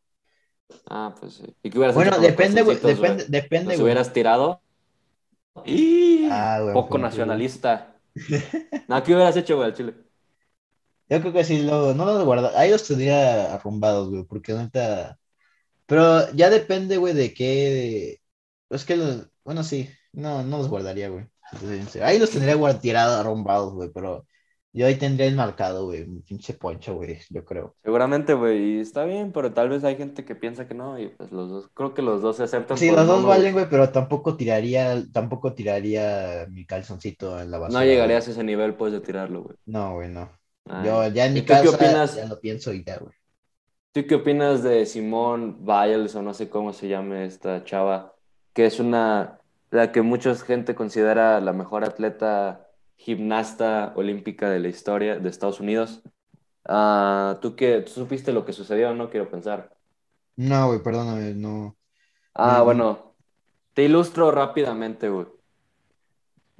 [0.87, 1.57] Ah, pues sí.
[1.63, 3.85] ¿Y qué hubieras Bueno, depende, güey, depende, depende, ¿Los güey.
[3.85, 4.61] hubieras tirado?
[5.65, 6.29] ¡Y!
[6.31, 7.91] Ah, güey, Poco nacionalista.
[8.89, 9.95] No, ¿qué hubieras hecho, güey, al chile?
[11.09, 12.59] Yo creo que sí, lo, no los guarda.
[12.59, 15.19] Ahí los tendría arrumbados, güey, porque neta.
[15.87, 18.21] Pero ya depende, güey, de qué.
[18.71, 19.29] Es que los.
[19.45, 21.27] Bueno, sí, no, no los guardaría, güey.
[22.03, 24.27] Ahí los tendría guard- tirados, arrumbados, güey, pero
[24.73, 27.77] yo ahí tendría el marcado, güey, un pinche poncho, güey, yo creo.
[27.85, 31.09] Seguramente, güey, y está bien, pero tal vez hay gente que piensa que no, y
[31.09, 33.91] pues los dos, creo que los dos se aceptan Sí, los dos valen, güey, pero
[33.91, 37.81] tampoco tiraría, tampoco tiraría mi calzoncito en la basura.
[37.81, 39.57] No llegarías a ese nivel, pues, de tirarlo, güey.
[39.67, 40.31] No, güey, no.
[40.67, 40.87] Ay.
[40.87, 42.17] Yo ya en ¿Y mi qué casa opinas?
[42.17, 43.13] ya lo pienso y ya, güey.
[43.93, 48.13] ¿Tú qué opinas de Simone Biles, o no sé cómo se llame esta chava,
[48.53, 54.69] que es una, la que mucha gente considera la mejor atleta gimnasta olímpica de la
[54.69, 56.03] historia de Estados Unidos?
[56.67, 58.95] Ah, ¿tú qué, tú supiste lo que sucedió?
[58.95, 59.77] No quiero pensar.
[60.37, 61.77] No, güey, perdóname, no.
[62.35, 63.17] Ah, bueno,
[63.75, 65.27] te ilustro rápidamente, güey.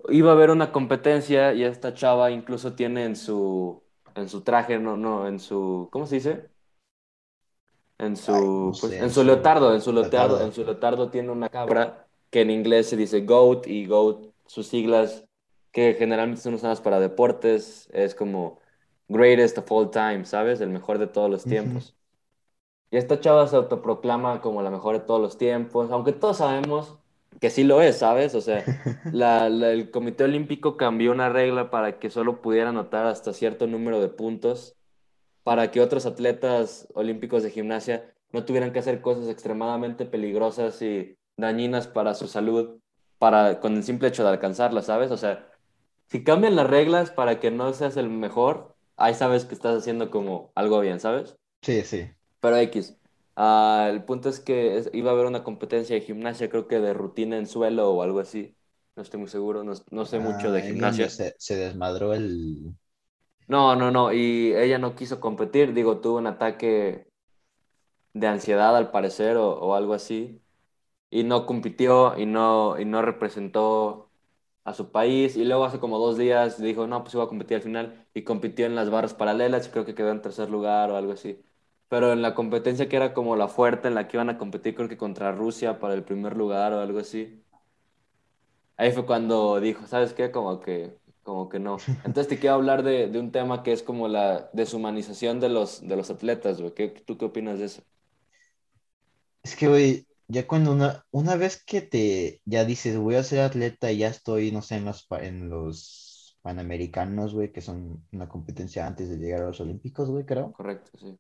[0.09, 3.83] Iba a haber una competencia y esta chava incluso tiene en su,
[4.15, 6.51] en su traje, no, no, en su, ¿cómo se dice?
[7.99, 10.45] En su, Ay, no pues, sé, en su leotardo, en su leotardo, leotardo.
[10.45, 12.04] en su leotardo tiene una cabra
[12.35, 15.25] que en inglés se dice GOAT y GOAT, sus siglas
[15.73, 18.61] que generalmente son usadas para deportes, es como
[19.09, 20.61] greatest of all time, ¿sabes?
[20.61, 21.97] El mejor de todos los tiempos.
[22.91, 26.99] Y esta chava se autoproclama como la mejor de todos los tiempos, aunque todos sabemos
[27.41, 28.35] que sí lo es, ¿sabes?
[28.35, 28.73] O sea,
[29.11, 33.67] la- la- el Comité Olímpico cambió una regla para que solo pudiera anotar hasta cierto
[33.69, 34.77] número de puntos,
[35.45, 41.19] para que otros atletas olímpicos de gimnasia no tuvieran que hacer cosas extremadamente peligrosas y
[41.37, 42.81] dañinas para su salud,
[43.19, 45.11] para, con el simple hecho de alcanzarlas, ¿sabes?
[45.11, 45.51] O sea,
[46.09, 50.11] si cambian las reglas para que no seas el mejor, ahí sabes que estás haciendo
[50.11, 51.37] como algo bien, ¿sabes?
[51.63, 52.15] Sí, sí.
[52.41, 52.99] Pero X.
[53.37, 56.81] Ah, el punto es que es- iba a haber una competencia de gimnasia, creo que
[56.81, 58.57] de rutina en suelo o algo así.
[58.97, 61.11] No estoy muy seguro, no, no sé mucho de gimnasia.
[61.11, 62.75] Se, se desmadró el.
[63.47, 64.13] No, no, no.
[64.13, 65.73] Y ella no quiso competir.
[65.75, 67.09] Digo, tuvo un ataque
[68.15, 70.43] de ansiedad al parecer o, o algo así.
[71.11, 74.11] Y no compitió y no, y no representó
[74.65, 75.37] a su país.
[75.37, 78.07] Y luego hace como dos días dijo, no, pues iba a competir al final.
[78.15, 81.13] Y compitió en las barras paralelas y creo que quedó en tercer lugar o algo
[81.13, 81.41] así.
[81.89, 84.75] Pero en la competencia que era como la fuerte en la que iban a competir,
[84.75, 87.45] creo que contra Rusia para el primer lugar o algo así.
[88.77, 90.31] Ahí fue cuando dijo, ¿sabes qué?
[90.33, 91.77] Como que, como que no.
[92.05, 95.87] Entonces te quiero hablar de, de un tema que es como la deshumanización de los,
[95.87, 96.75] de los atletas, güey.
[96.75, 97.83] ¿Qué, ¿Tú qué opinas de eso?
[99.43, 103.41] Es que, güey, ya cuando una, una vez que te ya dices, voy a ser
[103.41, 108.29] atleta y ya estoy, no sé, en los, en los Panamericanos, güey, que son una
[108.29, 110.57] competencia antes de llegar a los Olímpicos, güey, creo.
[110.57, 111.19] Correcto, sí.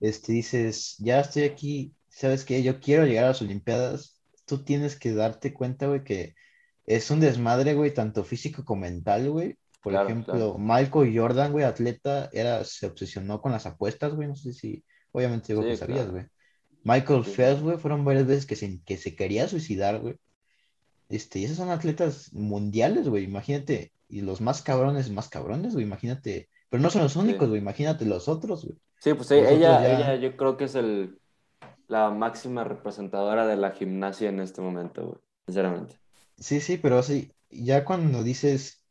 [0.00, 2.62] Este, dices, ya estoy aquí, ¿sabes qué?
[2.62, 4.20] Yo quiero llegar a las Olimpiadas.
[4.46, 6.34] Tú tienes que darte cuenta, güey, que
[6.86, 9.58] es un desmadre, güey, tanto físico como mental, güey.
[9.82, 10.58] Por Claro, ejemplo, claro.
[10.58, 15.52] Michael Jordan, güey, atleta, era, se obsesionó con las apuestas, güey, no sé si, obviamente
[15.52, 16.10] digo Sí, que sabías, claro.
[16.10, 16.26] güey.
[16.84, 20.16] Michael Sí, Phelps, güey, fueron varias veces que se, que se quería suicidar, güey.
[21.08, 25.84] Este, y esos son atletas mundiales, güey, imagínate, y los más cabrones, más cabrones, güey,
[25.84, 28.78] imagínate, pero no son los únicos, güey, imagínate los otros, güey.
[29.00, 31.18] Sí, pues ella, ya- ella yo creo que es el,
[31.88, 35.18] la máxima representadora de la gimnasia en este momento, güey.
[35.46, 35.98] Sinceramente.
[36.38, 38.84] Sí, sí, pero sí, ya cuando dices,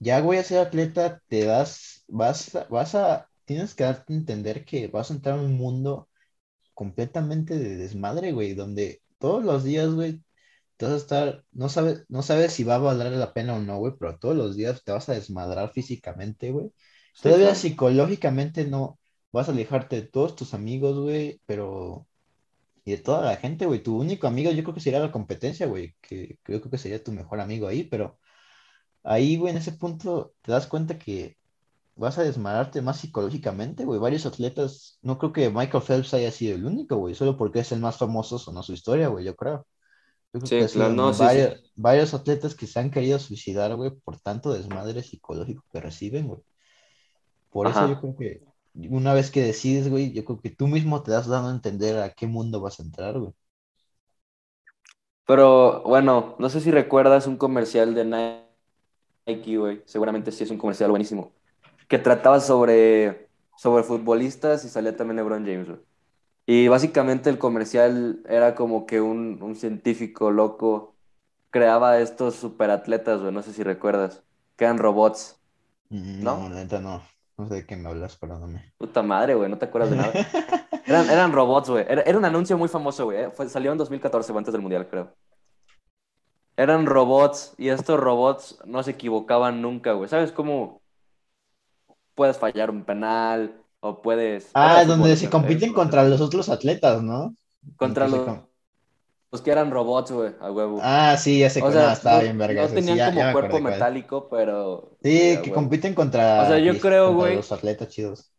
[0.00, 4.64] ya voy a ser atleta, te das, vas, vas a, tienes que darte a entender
[4.64, 6.08] que vas a entrar en un mundo
[6.80, 10.22] completamente de desmadre, güey, donde todos los días, güey,
[10.78, 13.60] te vas a estar, no sabes, no sabes si va a valer la pena o
[13.60, 16.72] no, güey, pero todos los días te vas a desmadrar físicamente, güey.
[17.12, 18.98] Sí, Todavía psicológicamente no,
[19.30, 22.08] vas a alejarte de todos tus amigos, güey, pero,
[22.86, 25.66] y de toda la gente, güey, tu único amigo yo creo que sería la competencia,
[25.66, 28.18] güey, que creo que sería tu mejor amigo ahí, pero
[29.02, 31.36] ahí, güey, en ese punto te das cuenta que
[31.96, 34.00] vas a desmadrarte más psicológicamente, güey.
[34.00, 37.72] Varios atletas, no creo que Michael Phelps haya sido el único, güey, solo porque es
[37.72, 39.66] el más famoso sonó su historia, güey, yo creo.
[40.32, 41.46] Yo creo Sí, que claro, no, sí, sí.
[41.76, 46.40] varios, atletas que se han querido suicidar, güey, por tanto desmadre psicológico que reciben, güey.
[47.50, 48.42] Por eso yo creo que
[48.90, 51.98] una vez que decides, güey, yo creo que tú mismo te das dando a entender
[51.98, 53.32] a qué mundo vas a entrar, güey.
[55.26, 58.04] Pero bueno, no sé si recuerdas un comercial de
[59.26, 59.82] Nike, güey.
[59.86, 61.32] Seguramente sí es un comercial buenísimo.
[61.90, 65.80] Que trataba sobre, sobre futbolistas y salía también LeBron James, güey.
[66.46, 70.94] Y básicamente el comercial era como que un, un científico loco
[71.50, 73.32] creaba estos superatletas, güey.
[73.32, 74.22] No sé si recuerdas.
[74.56, 75.40] Que eran robots.
[75.90, 76.36] Mm, ¿No?
[76.36, 77.02] No, neta no.
[77.36, 78.72] No sé de qué me hablas, perdóname.
[78.78, 79.50] Puta madre, güey.
[79.50, 80.12] No te acuerdas de nada.
[80.86, 81.84] Eran, eran robots, güey.
[81.88, 83.18] Era, era un anuncio muy famoso, güey.
[83.18, 83.30] eh.
[83.48, 85.14] Salió en 2014, güey, antes del Mundial, creo.
[86.56, 90.08] Eran robots y estos robots no se equivocaban nunca, güey.
[90.08, 90.79] ¿Sabes cómo
[92.20, 94.50] puedes fallar un penal o puedes...
[94.52, 97.34] Ah, de donde se compiten contra los otros atletas, ¿no?
[97.78, 98.38] Contra que los,
[99.32, 100.80] los que eran robots, güey, a huevo.
[100.82, 103.20] Ah, sí, ya sé que no, estaba bien verga no ese, sí, tenían ya- como
[103.20, 104.90] ya cuerpo metálico, pero...
[105.02, 108.30] Sí, que compiten contra, O sea, yo creo, güey- los atletas chidos.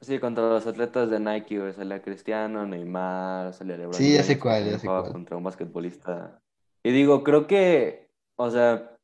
[0.00, 1.72] Sí, contra los atletas de Nike, güey.
[1.74, 5.12] Salía Cristiano, Neymar, salía LeBron Sí, ya sé cuál, ya sé jugaba cuál.
[5.12, 6.40] contra un basquetbolista.
[6.82, 8.97] Y digo, creo que, o sea,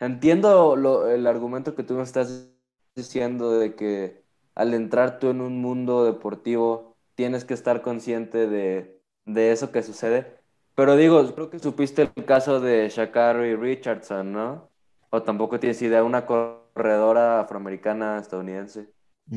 [0.00, 2.48] entiendo lo- el argumento que tú me estás
[2.94, 9.00] diciendo de que al entrar tú en un mundo deportivo tienes que estar consciente de,
[9.26, 10.38] de eso que sucede.
[10.74, 14.70] Pero digo, creo que supiste el caso de Sha'Carri Richardson, ¿no?
[15.10, 18.88] O tampoco tienes idea, una corredora afroamericana estadounidense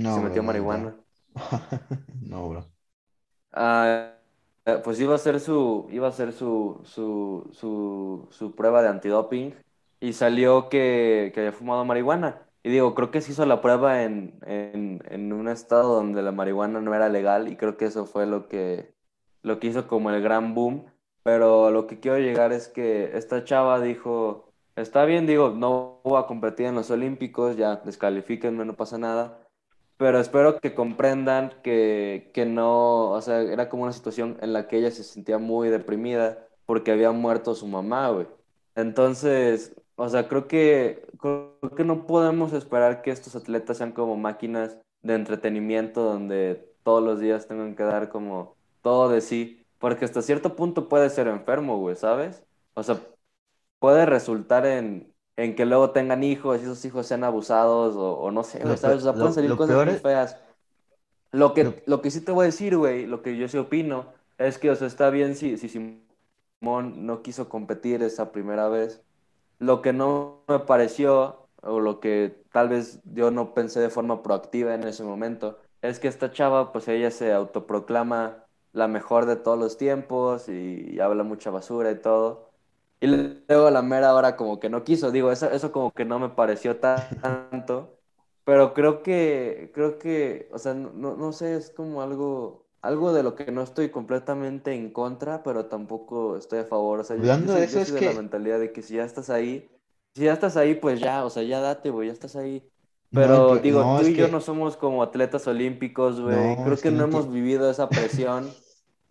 [0.05, 0.95] No, se metió marihuana.
[2.21, 2.71] No, bro.
[3.51, 4.15] Ah,
[4.83, 9.53] pues iba a hacer su, iba a hacer su, su, su, su prueba de antidoping
[10.03, 12.41] y salió que, que había fumado marihuana.
[12.61, 16.81] Y digo, creo que se hizo la prueba en, en, un estado donde la marihuana
[16.81, 18.93] no era legal y creo que eso fue lo que,
[19.43, 20.85] lo que hizo como el gran boom.
[21.23, 26.19] Pero lo que quiero llegar es que esta chava dijo, está bien, digo, no voy
[26.21, 29.39] a competir en los Olímpicos, ya descalifíquenme, no pasa nada.
[29.95, 34.67] Pero espero que comprendan que, que no, o sea, era como una situación en la
[34.67, 38.27] que ella se sentía muy deprimida porque había muerto su mamá, güey.
[38.75, 44.17] Entonces, o sea, creo que, creo que no podemos esperar que estos atletas sean como
[44.17, 50.05] máquinas de entretenimiento donde todos los días tengan que dar como todo de sí, porque
[50.05, 52.43] hasta cierto punto puede ser enfermo, güey, ¿sabes?
[52.73, 52.99] O sea,
[53.79, 58.31] puede resultar en, en que luego tengan hijos y esos hijos sean abusados o, o
[58.31, 58.99] no sé, güey, ¿sabes?
[58.99, 60.37] O sea, pueden salir lo cosas muy es- feas.
[61.31, 63.57] Lo que, Lo- lo que sí te voy a decir, güey, lo que yo sí
[63.57, 68.67] opino, es que, o sea, está bien si, si Simón no quiso competir esa primera
[68.69, 69.03] vez.
[69.59, 74.23] Lo que no me pareció, o lo que tal vez yo no pensé de forma
[74.23, 79.35] proactiva en ese momento, es que esta chava, pues ella se autoproclama la mejor de
[79.35, 82.49] todos los tiempos y, habla mucha basura y todo.
[82.99, 86.19] Y luego la mera hora como que no quiso, digo, eso, eso como que no
[86.19, 87.99] me pareció tanto,
[88.45, 93.23] pero creo que, creo que, o sea, no, no sé, es como algo, algo de
[93.23, 97.23] lo que no estoy completamente en contra, pero tampoco estoy a favor, o sea, yo,
[97.23, 99.69] yo de eso, es de la que- mentalidad de que si ya estás ahí,
[100.13, 102.69] si ya estás ahí, pues ya, o sea, ya date, güey, ya estás ahí.
[103.11, 106.35] Pero digo, no, tú y yo no somos como atletas olímpicos, güey.
[106.57, 108.49] No, Creo que no hemos vivido esa presión.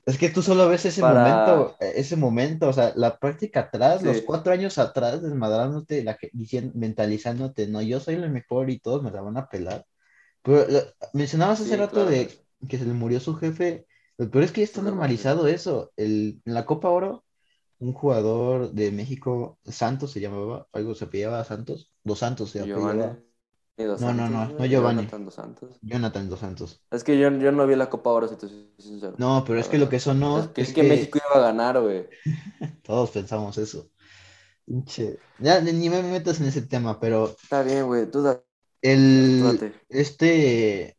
[0.05, 4.03] Es que tú solo ves ese Para- momento, ese momento, o sea, la práctica atrás,
[4.03, 9.01] los cuatro años atrás, desmadrándote, la, diciendo, mentalizándote, no, yo soy el mejor y todos
[9.05, 9.87] me la van a pelar.
[10.43, 10.81] Pero lo-
[11.13, 12.29] mencionabas hace Sí, rato claro de
[12.69, 13.87] que se le murió su jefe,
[14.19, 15.93] lo peor es que ya está normalizado eso.
[15.97, 17.25] El, en la Copa Oro,
[17.79, 23.19] un jugador de México, Santos se llamaba, algo se apellidaba Santos, Dos Santos se apellidaba,
[23.77, 25.03] Dos No, no, Santos, no, no Giovanni.
[25.03, 25.79] Jonathan Dos Santos.
[25.83, 26.81] Jonathan Dos Santos.
[26.91, 29.15] Es que yo, yo no vi la Copa ahora, si te soy sincero.
[29.19, 31.47] No, pero es que lo que sonó Es que, es que que México iba a
[31.49, 32.07] ganar, güey.
[32.85, 33.89] todos pensamos eso.
[34.65, 35.19] Pinche.
[35.41, 38.11] Ya ni me metas en ese tema, pero Está bien, güey.
[38.11, 38.43] Tú da-
[38.83, 40.97] el este.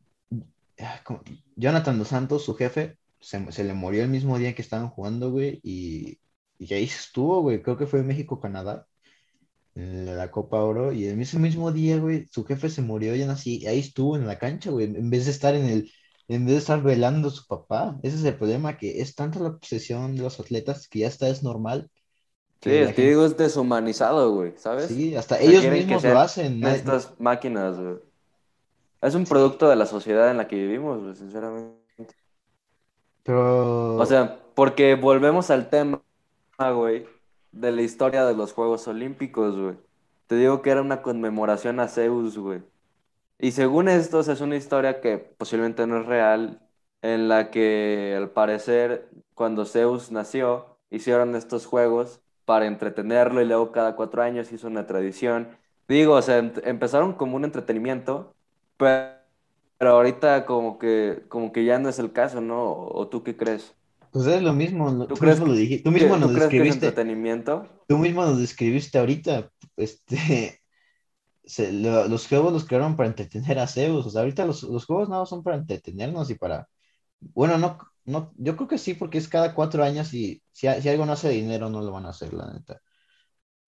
[1.56, 5.32] Jonathan Dos Santos, su jefe, se, se le murió el mismo día que estaban jugando,
[5.32, 6.20] güey, y,
[6.58, 7.62] y ahí estuvo, güey.
[7.62, 8.86] Creo que fue México-Canadá
[9.76, 13.24] en la Copa Oro, y en ese mismo día, güey, su jefe se murió y
[13.24, 15.92] así, ahí estuvo en la cancha, güey, en vez de estar en el,
[16.28, 18.00] en vez de estar velando a su papá.
[18.04, 21.28] Ese es el problema, que es tanta la obsesión de los atletas que ya está
[21.28, 21.90] es normal.
[22.62, 24.86] Sí, es que gente- digo, es deshumanizado, güey, ¿sabes?
[24.88, 26.64] Sí, hasta O sea, ellos mismos lo hacen.
[26.64, 27.96] Estas máquinas, güey.
[29.04, 32.16] Es un producto de la sociedad en la que vivimos, sinceramente.
[33.24, 36.02] Pero, O sea, porque volvemos al tema,
[36.74, 37.08] güey,
[37.52, 39.76] de la historia de los Juegos Olímpicos, güey.
[40.28, 42.62] Te digo que era una conmemoración a Zeus, güey.
[43.40, 46.62] Y según estos, es una historia que posiblemente no es real,
[47.02, 53.72] en la que al parecer, cuando Zeus nació, hicieron estos juegos para entretenerlo y luego
[53.72, 55.50] cada cuatro años hizo una tradición.
[55.88, 58.34] Digo, o sea, em- empezaron como un entretenimiento,
[58.78, 59.18] pero,
[59.78, 62.64] pero ahorita como que, como que ya no es el caso, ¿no?
[62.74, 63.76] ¿O, tú qué crees?
[64.12, 66.34] pues es lo mismo, ¿Tú tú crees mismo lo dijiste, tú ¿Qué- mismo ¿Tú nos
[66.34, 67.02] crees que es describiste,
[67.50, 67.70] entretenimiento?
[67.88, 70.62] tú mismo nos describiste ahorita, este,
[71.46, 74.86] se- lo- los juegos los crearon para entretener a Zeus, o sea, ahorita los, los
[74.86, 76.70] juegos no son para entretenernos y para,
[77.22, 80.90] bueno, no, no, yo creo que sí, porque es cada cuatro años y si, si
[80.90, 82.82] algo no hace dinero no lo van a hacer, la neta.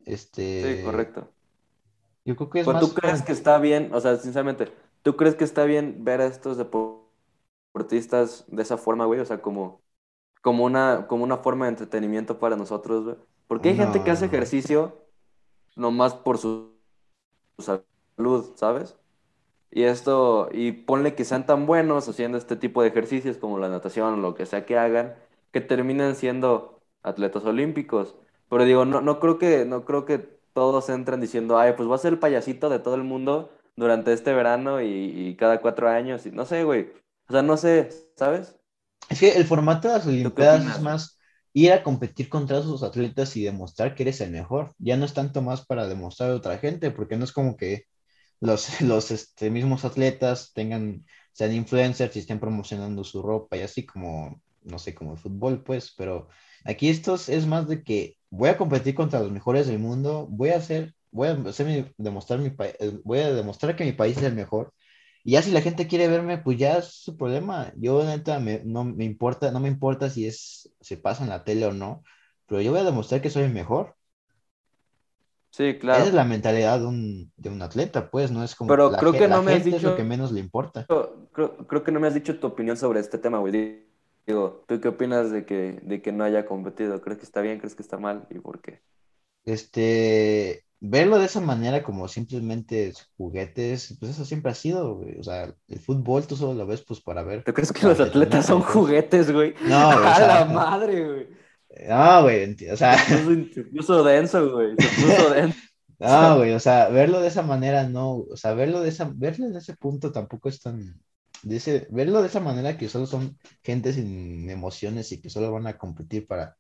[0.06, 1.34] Este, Sí, correcto.
[2.26, 4.72] yo creo que es más tú crees que está bien, o sea, sinceramente,
[5.06, 9.20] ¿tú crees que está bien ver a estos deportistas de esa forma, güey?
[9.22, 9.84] O sea, como,
[10.42, 13.18] como una, como una forma de entretenimiento para nosotros, güey.
[13.48, 14.28] Porque hay gente que hace No.
[14.28, 15.06] ejercicio
[15.78, 16.74] nomás por su,
[17.58, 17.64] su
[18.18, 18.98] salud, ¿sabes?
[19.72, 23.70] Y esto, y ponle que sean tan buenos haciendo este tipo de ejercicios como la
[23.70, 25.16] natación o lo que sea que hagan,
[25.52, 28.16] que terminen siendo atletas olímpicos.
[28.50, 30.20] Pero digo, no, no creo que, no creo que
[30.54, 34.14] todos entren diciendo, ay, pues voy a ser el payasito de todo el mundo durante
[34.14, 36.26] este verano y, y cada cuatro años.
[36.26, 36.92] Y no sé, güey.
[37.30, 38.56] O sea, no sé, ¿sabes?
[39.10, 41.18] Es que el formato de las Olimpiadas es más
[41.54, 44.74] ir a competir contra esos atletas y demostrar que eres el mejor.
[44.80, 47.84] Ya no es tanto más para demostrar a otra gente, porque no es como que
[48.42, 53.86] los, los este, mismos atletas tengan, sean influencers y estén promocionando su ropa y así
[53.86, 56.30] como, no sé, como el fútbol, pues, pero
[56.66, 60.28] aquí esto es- es más de que voy a competir contra los mejores del mundo,
[60.30, 63.94] voy a hacer, voy a hacer mi- demostrar mi eh, voy a demostrar que mi
[63.94, 64.74] país es el mejor.
[65.24, 67.72] Y ya si la gente quiere verme, pues ya es su problema.
[67.78, 71.44] Yo neta me- no me importa, no me importa si es, se pasa en la
[71.44, 72.04] tele o no,
[72.48, 73.96] pero yo voy a demostrar que soy el mejor.
[75.52, 76.06] Sí, Esa claro.
[76.08, 79.12] es la mentalidad de un, de un atleta, pues, no es como Pero la, creo
[79.14, 80.86] que no me has gente es lo dicho- que menos le importa.
[81.34, 83.84] Creo, creo que no me has dicho tu opinión sobre este tema, güey.
[84.28, 87.02] Digo, ¿tú qué opinas de que, de que no haya competido?
[87.02, 87.60] ¿Crees que está bien?
[87.60, 88.28] ¿Crees que está mal?
[88.30, 88.82] ¿Y por qué?
[89.44, 95.18] Este, verlo de esa manera como simplemente juguetes, pues eso siempre ha sido, güey.
[95.20, 97.44] O sea, el fútbol tú solo lo ves pues para ver.
[97.44, 98.74] ¿Tú crees que los atletas son pues.
[98.74, 99.54] juguetes, güey?
[99.62, 101.28] No, güey, o ¡A sea- la madre, güey!
[101.90, 103.18] No, güey, o sea, Se
[103.74, 104.76] puso, denso, güey.
[104.80, 105.60] Se puso denso.
[106.00, 109.46] no, güey, o sea, verlo de esa manera no, o sea, verlo de esa, verlo
[109.48, 111.02] en ese punto tampoco es tan,
[111.44, 115.52] de ese, verlo de esa manera que solo son gente sin emociones y que solo
[115.52, 116.56] van a competir para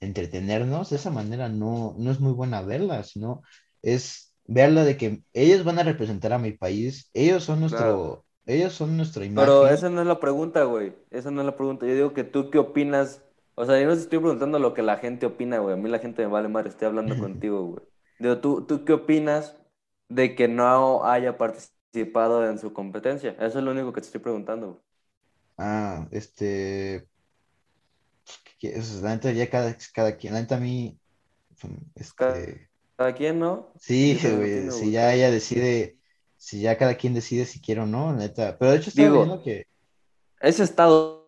[0.00, 3.42] entretenernos, de esa manera no, no es muy buena verla, sino
[3.82, 8.24] es verlo de que ellos van a representar a mi país, ellos son nuestro, Claro.
[8.46, 9.46] ellos son nuestra imagen.
[9.46, 10.94] Pero esa no es la pregunta, güey.
[11.10, 11.86] Esa no es la pregunta.
[11.86, 13.22] Yo digo que tú qué opinas.
[13.54, 15.74] O sea, yo no te estoy preguntando lo que la gente opina, güey.
[15.74, 16.70] A mí la gente me vale madre.
[16.70, 17.82] Estoy hablando contigo, güey.
[18.18, 19.56] Digo, ¿tú, ¿tú qué opinas
[20.08, 23.30] de que no haya participado en su competencia?
[23.38, 24.78] Eso es lo único que te estoy preguntando, güey.
[25.58, 27.06] Ah, este,
[28.58, 30.98] que es- la neta ya cada, cada quien, la neta a mí,
[31.94, 32.69] este...
[33.00, 33.72] Cada quien, ¿no?
[33.78, 35.96] Sí, güey, si ya ella decide,
[36.36, 38.58] si ya cada quien decide si quiere o no, neta.
[38.58, 39.64] Pero de hecho Digo, viendo que,
[40.40, 41.22] Es Estados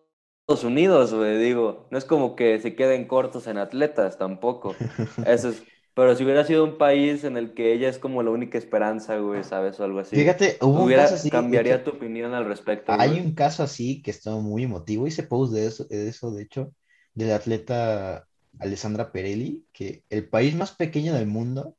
[0.63, 1.87] Unidos, güey, digo.
[1.89, 4.75] No es como que se queden cortos en atletas, tampoco.
[5.25, 5.63] Eso es.
[5.95, 9.17] Pero si hubiera sido un país en el que ella es como la única esperanza,
[9.17, 9.79] güey, ¿sabes?
[9.79, 10.15] O algo así.
[10.15, 13.19] fíjate, hubo un Hubiera, caso así, cambiaría hecho, tu opinión al respecto, hay güey.
[13.19, 16.73] un caso así que estuvo muy emotivo, hice post de eso, de eso, de hecho,
[17.13, 18.27] del atleta
[18.59, 21.75] Alessandra Perelli, que el país más pequeño del mundo,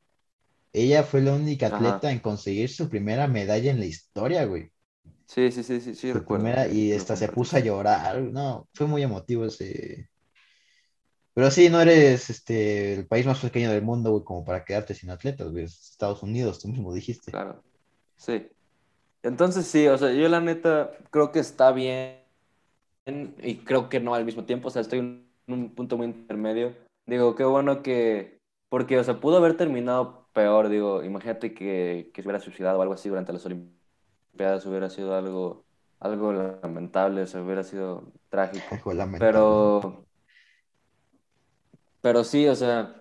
[0.73, 1.77] ella fue la única Ajá.
[1.77, 4.71] atleta en conseguir su primera medalla en la historia, güey.
[5.27, 6.43] Sí, sí, sí, sí, sí, recuerdo.
[6.43, 8.21] primera, y esta se puso a llorar.
[8.21, 10.09] No, fue muy emotivo ese.
[11.33, 14.93] Pero sí, no eres este, el país más pequeño del mundo, güey, como para quedarte
[14.93, 15.65] sin atletas, güey.
[15.65, 17.31] Es Estados Unidos, tú mismo dijiste.
[17.31, 17.63] Claro.
[18.17, 18.47] Sí.
[19.23, 22.19] Entonces sí, o sea, yo la neta creo que está bien
[23.41, 26.73] y creo que no al mismo tiempo, o sea, estoy un punto muy intermedio.
[27.05, 28.39] Digo, qué bueno que,
[28.69, 32.81] porque, o sea, pudo haber terminado peor, digo, imagínate que, que se hubiera suicidado o
[32.81, 35.65] algo así durante las Olimpiadas, hubiera sido algo,
[35.99, 38.65] algo lamentable, o sea, hubiera sido trágico.
[38.71, 39.31] Algo lamentable.
[39.31, 40.05] Pero,
[42.01, 42.95] pero sí, o sea,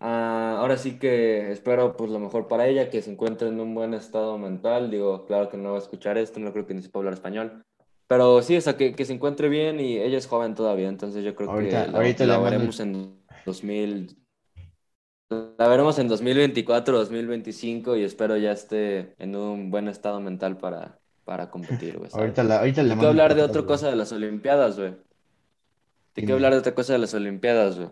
[0.00, 3.74] ah, ahora sí que espero pues lo mejor para ella, que se encuentre en un
[3.74, 4.90] buen estado mental.
[4.90, 7.64] Digo, claro que no va a escuchar esto, no creo que ni sepa hablar español.
[8.12, 11.24] Pero sí, o sea, que, que se encuentre bien y ella es joven todavía, entonces
[11.24, 14.18] yo creo Ahorita- que la, ahorita la mando veremos en 2000,
[15.30, 20.98] la veremos en 2024, 2025 y espero ya esté en un buen estado mental para,
[21.24, 22.10] para competir, güey.
[22.12, 24.94] Ahorita, la, ahorita le mando hablar de otra cosa de las Olimpiadas, güey.
[26.12, 26.34] Que Dime.
[26.34, 27.88] hablar de otra cosa de las Olimpiadas, güey.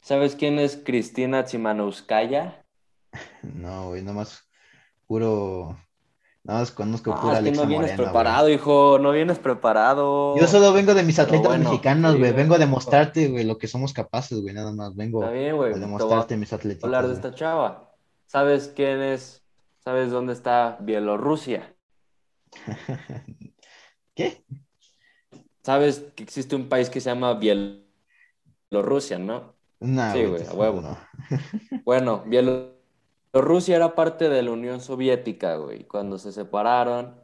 [0.00, 2.64] ¿Sabes quién es Cristina Tsimanouskaya?
[3.42, 4.48] No, güey, nomás
[5.08, 5.76] puro.
[6.42, 9.38] Nada más conozco No, pura es que Alexa no vienes Moreno, preparado, hijo, no vienes
[9.38, 10.36] preparado.
[10.38, 12.32] Yo solo vengo de mis atletas bueno, mexicanos, güey.
[12.32, 14.54] Vengo a demostrarte, güey, lo que somos capaces, güey.
[14.54, 15.74] Nada más vengo bien, güey.
[15.74, 16.84] a demostrarte mis atletitas.
[16.84, 17.92] hablar de esta chava.
[18.24, 19.44] ¿Sabes quién es?
[19.84, 21.74] ¿Sabes dónde está Bielorrusia?
[24.14, 24.44] ¿Qué?
[25.62, 29.56] ¿Sabes que existe un país que se llama Bielorrusia, no?
[29.78, 30.80] No, Sí, güey, a huevo.
[30.80, 30.98] no.
[31.84, 32.79] Bueno, Bielorrusia
[33.32, 35.84] era parte de la Unión Soviética, güey.
[35.84, 37.14] Cuando se separaron,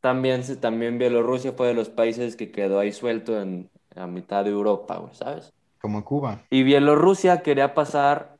[0.00, 4.44] también, se- también Bielorrusia fue de los países que quedó ahí suelto en a mitad
[4.44, 5.52] de Europa, güey, ¿sabes?
[5.80, 6.42] Como Cuba.
[6.50, 8.36] Y Bielorrusia quería pasar...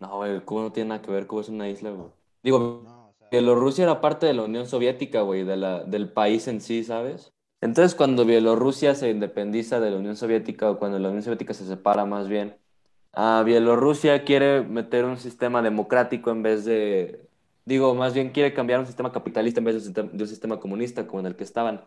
[0.00, 2.08] No, güey, Cuba no tiene nada que ver, Cuba es una isla, güey.
[2.42, 6.10] Digo, No, o sea, Bielorrusia era parte de la Unión Soviética, güey, de la, del
[6.12, 7.32] país en sí, ¿sabes?
[7.60, 11.66] Entonces, cuando Bielorrusia se independiza de la Unión Soviética, o cuando la Unión Soviética se
[11.66, 12.56] separa más bien,
[13.12, 17.28] a Bielorrusia quiere meter un sistema democrático en vez de,
[17.64, 20.28] digo, más bien quiere cambiar un sistema capitalista en vez de un sistema, de un
[20.28, 21.84] sistema comunista como en el que estaban,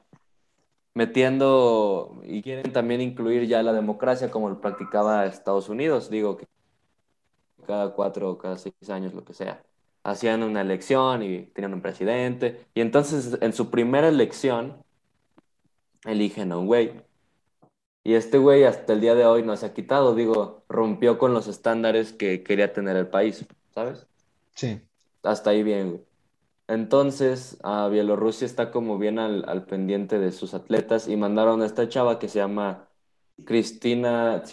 [0.93, 6.47] metiendo, y quieren también incluir ya la democracia como lo practicaba Estados Unidos, digo, que
[7.65, 9.63] cada cuatro o cada seis años, lo que sea
[10.03, 12.65] hacían una elección y tenían un presidente.
[12.75, 14.77] Y entonces en su primera elección
[16.05, 17.01] eligen a un güey.
[18.03, 21.33] Y este güey hasta el día de hoy no se ha quitado, digo, rompió con
[21.33, 24.07] los estándares que quería tener el país, ¿sabes?
[24.55, 24.81] sí.
[25.23, 26.03] Hasta ahí bien, güey.
[26.67, 31.65] Entonces, a Bielorrusia está como bien al, al pendiente de sus atletas y mandaron a
[31.65, 32.89] esta chava que se llama
[33.45, 34.43] Cristina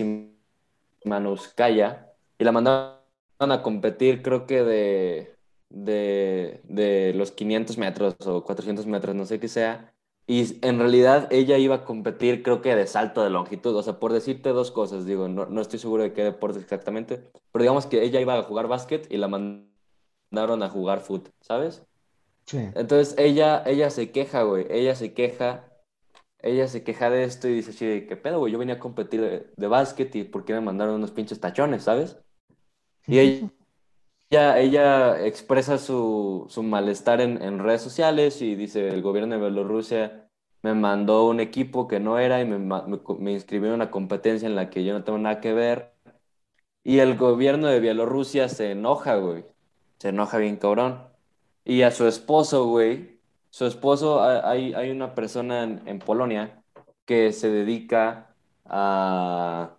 [1.04, 2.98] Tsimanouskaya y la mandaron
[3.38, 5.38] a competir, creo que de,
[5.68, 9.94] de, de los 500 metros o 400 metros, no sé qué sea.
[10.30, 13.74] Y en realidad ella iba a competir, creo que de salto de longitud.
[13.74, 17.28] O sea, por decirte dos cosas, digo, no, no estoy seguro de qué deporte exactamente,
[17.50, 21.84] pero digamos que ella iba a jugar básquet y la mandaron a jugar foot, ¿sabes?
[22.46, 22.58] Sí.
[22.76, 24.68] Entonces ella, ella se queja, güey.
[24.70, 25.64] Ella se queja.
[26.38, 28.52] Ella se queja de esto y dice de, ¿qué pedo, güey?
[28.52, 31.82] Yo venía a competir de, de básquet y ¿por qué me mandaron unos pinches tachones,
[31.82, 32.18] ¿sabes?
[33.08, 33.48] Y ella,
[34.30, 40.28] ella expresa su, su malestar en, en redes sociales y dice, el gobierno de Bielorrusia
[40.62, 42.82] me mandó un equipo que no era y me, me,
[43.18, 45.94] me inscribió en una competencia en la que yo no tengo nada que ver.
[46.84, 49.44] Y el gobierno de Bielorrusia se enoja, güey.
[49.98, 51.08] Se enoja bien cabrón.
[51.64, 53.20] Y a su esposo, güey,
[53.50, 56.64] su esposo, ha- hay, hay una persona en, en Polonia
[57.06, 58.34] que se dedica
[58.66, 59.76] a,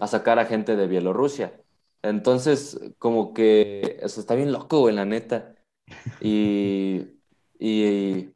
[0.00, 1.63] a sacar a gente de Bielorrusia.
[2.04, 5.54] Entonces, como que eso está bien loco, güey, la neta.
[6.20, 7.06] Y,
[7.58, 8.30] y,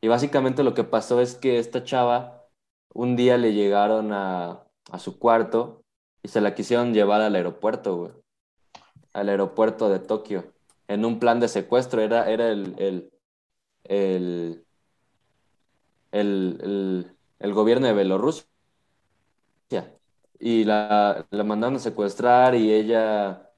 [0.00, 2.48] y básicamente lo que pasó es que esta chava,
[2.92, 5.84] un día le llegaron a, a su cuarto
[6.24, 8.12] y se la quisieron llevar al aeropuerto, güey.
[9.12, 10.52] Al aeropuerto de Tokio.
[10.88, 12.02] En un plan de secuestro.
[12.02, 13.12] Era, era el, el,
[13.84, 14.64] el,
[16.10, 18.44] el, el, gobierno de Bielorrusia.
[20.44, 23.50] Y la, la mandaron a secuestrar y ella,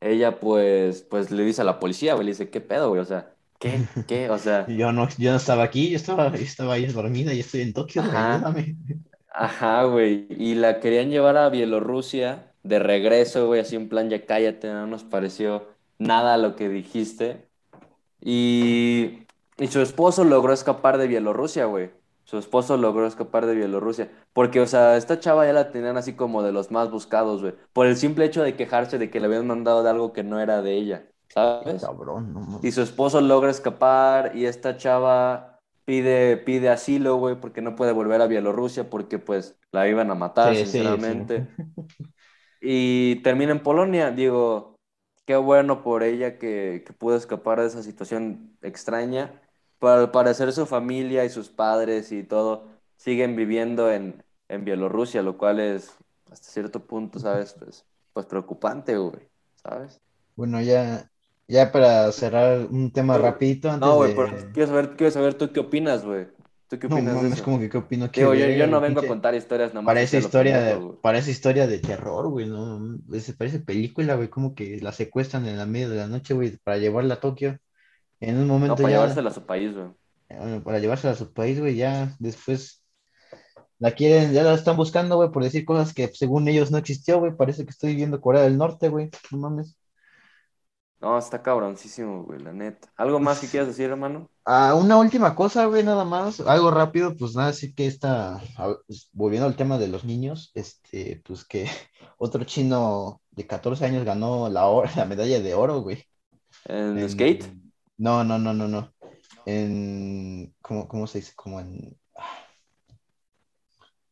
[0.00, 3.00] ella pues, pues le dice a la policía, güey, le dice, ¿qué pedo, güey?
[3.00, 3.88] O sea, ¿qué?
[4.06, 4.30] ¿Qué?
[4.30, 7.40] O sea, Yo no, yo no estaba aquí, yo estaba, yo estaba ahí dormida y
[7.40, 8.52] estoy en Tokio, Ajá.
[9.30, 10.26] Ajá, güey.
[10.30, 14.86] Y la querían llevar a Bielorrusia de regreso, güey, así en plan, ya cállate, no
[14.86, 15.68] nos pareció
[15.98, 17.48] nada lo que dijiste.
[18.20, 19.26] Y,
[19.58, 21.90] y su esposo logró escapar de Bielorrusia, güey.
[22.24, 24.10] Su esposo logró escapar de Bielorrusia.
[24.32, 27.54] Porque, o sea, esta chava ya la tenían así como de los más buscados, güey.
[27.72, 30.40] Por el simple hecho de quejarse de que le habían mandado de algo que no
[30.40, 31.92] era de ella, ¿sabes?
[31.92, 32.62] Cabrón, no mames.
[32.62, 37.92] Y su esposo logra escapar y esta chava pide, pide asilo, güey, porque no puede
[37.92, 41.16] volver a Bielorrusia porque, pues, la iban a matar, Sí, sí, sí.
[41.16, 41.48] sinceramente.
[42.60, 44.10] Y termina en Polonia.
[44.10, 44.76] Digo,
[45.26, 49.41] qué bueno por ella que, que pudo escapar de esa situación extraña.
[49.82, 55.22] Pero al parecer su familia y sus padres y todo siguen viviendo en, en Bielorrusia,
[55.22, 55.92] lo cual es
[56.30, 57.56] hasta cierto punto, ¿sabes?
[57.58, 60.00] Pues, pues preocupante, güey, ¿sabes?
[60.36, 61.10] Bueno, ya,
[61.48, 64.16] ya para cerrar un tema Pero- rapidito antes No, güey, de...
[64.16, 66.28] pero quiero saber, quiero saber tú qué opinas, güey.
[66.68, 67.44] ¿Tú qué No opinas de mames, eso?
[67.44, 69.92] como que qué opino que Digo, yo, yo no vengo a contar historias nomás.
[69.94, 72.98] Parece historia de, parece historia de terror, güey, no,
[73.36, 76.78] parece película, güey, como que la secuestran en la medio de la noche, güey, para
[76.78, 77.58] llevarla a Tokio.
[78.22, 79.94] En un No, momento para ya, llevársela a su país, güey.
[80.28, 82.82] bueno, para llevársela a su país, güey, ya después
[83.78, 87.20] la quieren, ya la están buscando, güey, por decir cosas que según ellos no existió,
[87.20, 89.76] güey, parece que estoy viendo Corea del Norte, güey, no mames.
[91.00, 92.92] No, está cabroncísimo, güey, la neta.
[92.96, 94.30] ¿Algo más que quieras decir, hermano?
[94.44, 98.40] Ah, una última cosa, güey, nada más, algo rápido, pues nada, sí que está,
[98.88, 101.66] pues, volviendo al tema de los niños, este, pues que
[102.18, 106.04] otro chino de 14 años ganó la, medalla de oro, güey.
[106.64, 107.52] ¿En En- skate?
[107.98, 108.92] No, no, no, no, no.
[109.46, 111.32] En, ¿cómo, cómo se dice?
[111.34, 111.96] Como en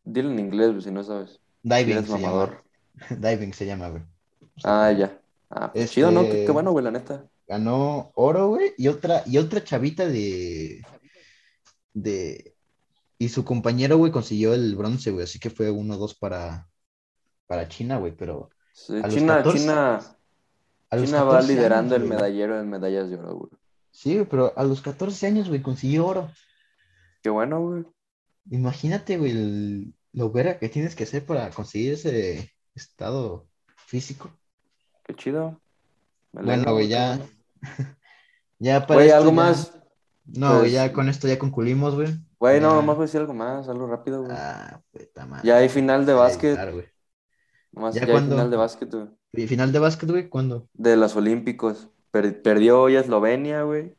[0.05, 1.41] Dilo en inglés, si no sabes.
[1.63, 2.63] diving se llama.
[3.11, 4.03] Diving se llama, güey.
[4.65, 5.21] Ah, ya.
[5.51, 6.23] Ah, pues Este- chido, ¿no?
[6.23, 7.27] Qué, qué bueno, güey, la neta.
[7.47, 10.83] Ganó oro, güey, y otra, y otra chavita de,
[11.93, 12.55] de,
[13.19, 16.69] y su compañero, güey, consiguió el bronce, güey, así que fue uno dos para,
[17.49, 20.01] para China, güey, pero Sí, China, 14 China,
[20.93, 23.51] China va 14 liderando el medallero en medallas de oro, güey.
[23.91, 26.31] Sí, güey, pero a los 14 años, güey, consiguió oro.
[27.23, 27.85] Qué bueno, güey.
[28.51, 34.31] Imagínate, güey, el- lo verga que tienes que hacer para conseguir ese estado físico.
[35.05, 35.61] Qué chido.
[36.33, 37.19] Me Bueno, güey, ya,
[38.59, 39.73] ya para Güey, esto algo ya- más.
[40.25, 42.09] No, Pues- güey, ya con esto ya concluimos, güey.
[42.39, 44.33] Güey, no, nomás voy a decir algo más, algo rápido, güey.
[44.35, 45.47] Ah, puta madre.
[45.47, 46.57] Ya hay final de básquet.
[46.73, 46.87] güey.
[47.73, 49.09] Nomás ¿Ya ya hay final de básquet, güey.
[49.33, 50.29] ¿Y final de básquet, güey?
[50.29, 50.69] ¿Cuándo?
[50.73, 51.89] De los Olímpicos.
[52.11, 53.95] Per- perdió hoy Eslovenia, güey,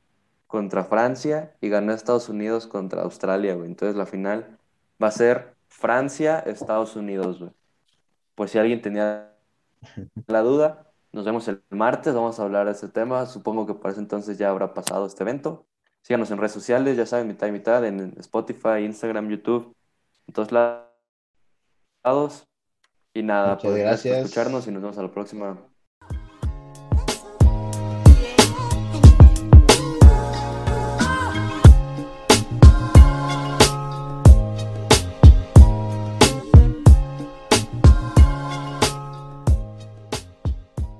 [0.48, 3.68] contra Francia y ganó Estados Unidos contra Australia, güey.
[3.68, 4.58] Entonces la final
[5.02, 7.52] va a ser Francia-Estados Unidos, güey.
[8.36, 9.34] Pues si alguien tenía
[10.28, 13.26] la duda, nos vemos el martes, vamos a hablar de este tema.
[13.26, 15.66] Supongo que para ese entonces ya habrá pasado este evento.
[16.02, 19.76] Síganos en redes sociales, ya saben, mitad y mitad, en Spotify, Instagram, YouTube,
[20.28, 22.48] en todos lados.
[23.14, 24.18] Y nada, Muchas pues gracias por gracias.
[24.18, 25.71] escucharnos y nos vemos a la próxima.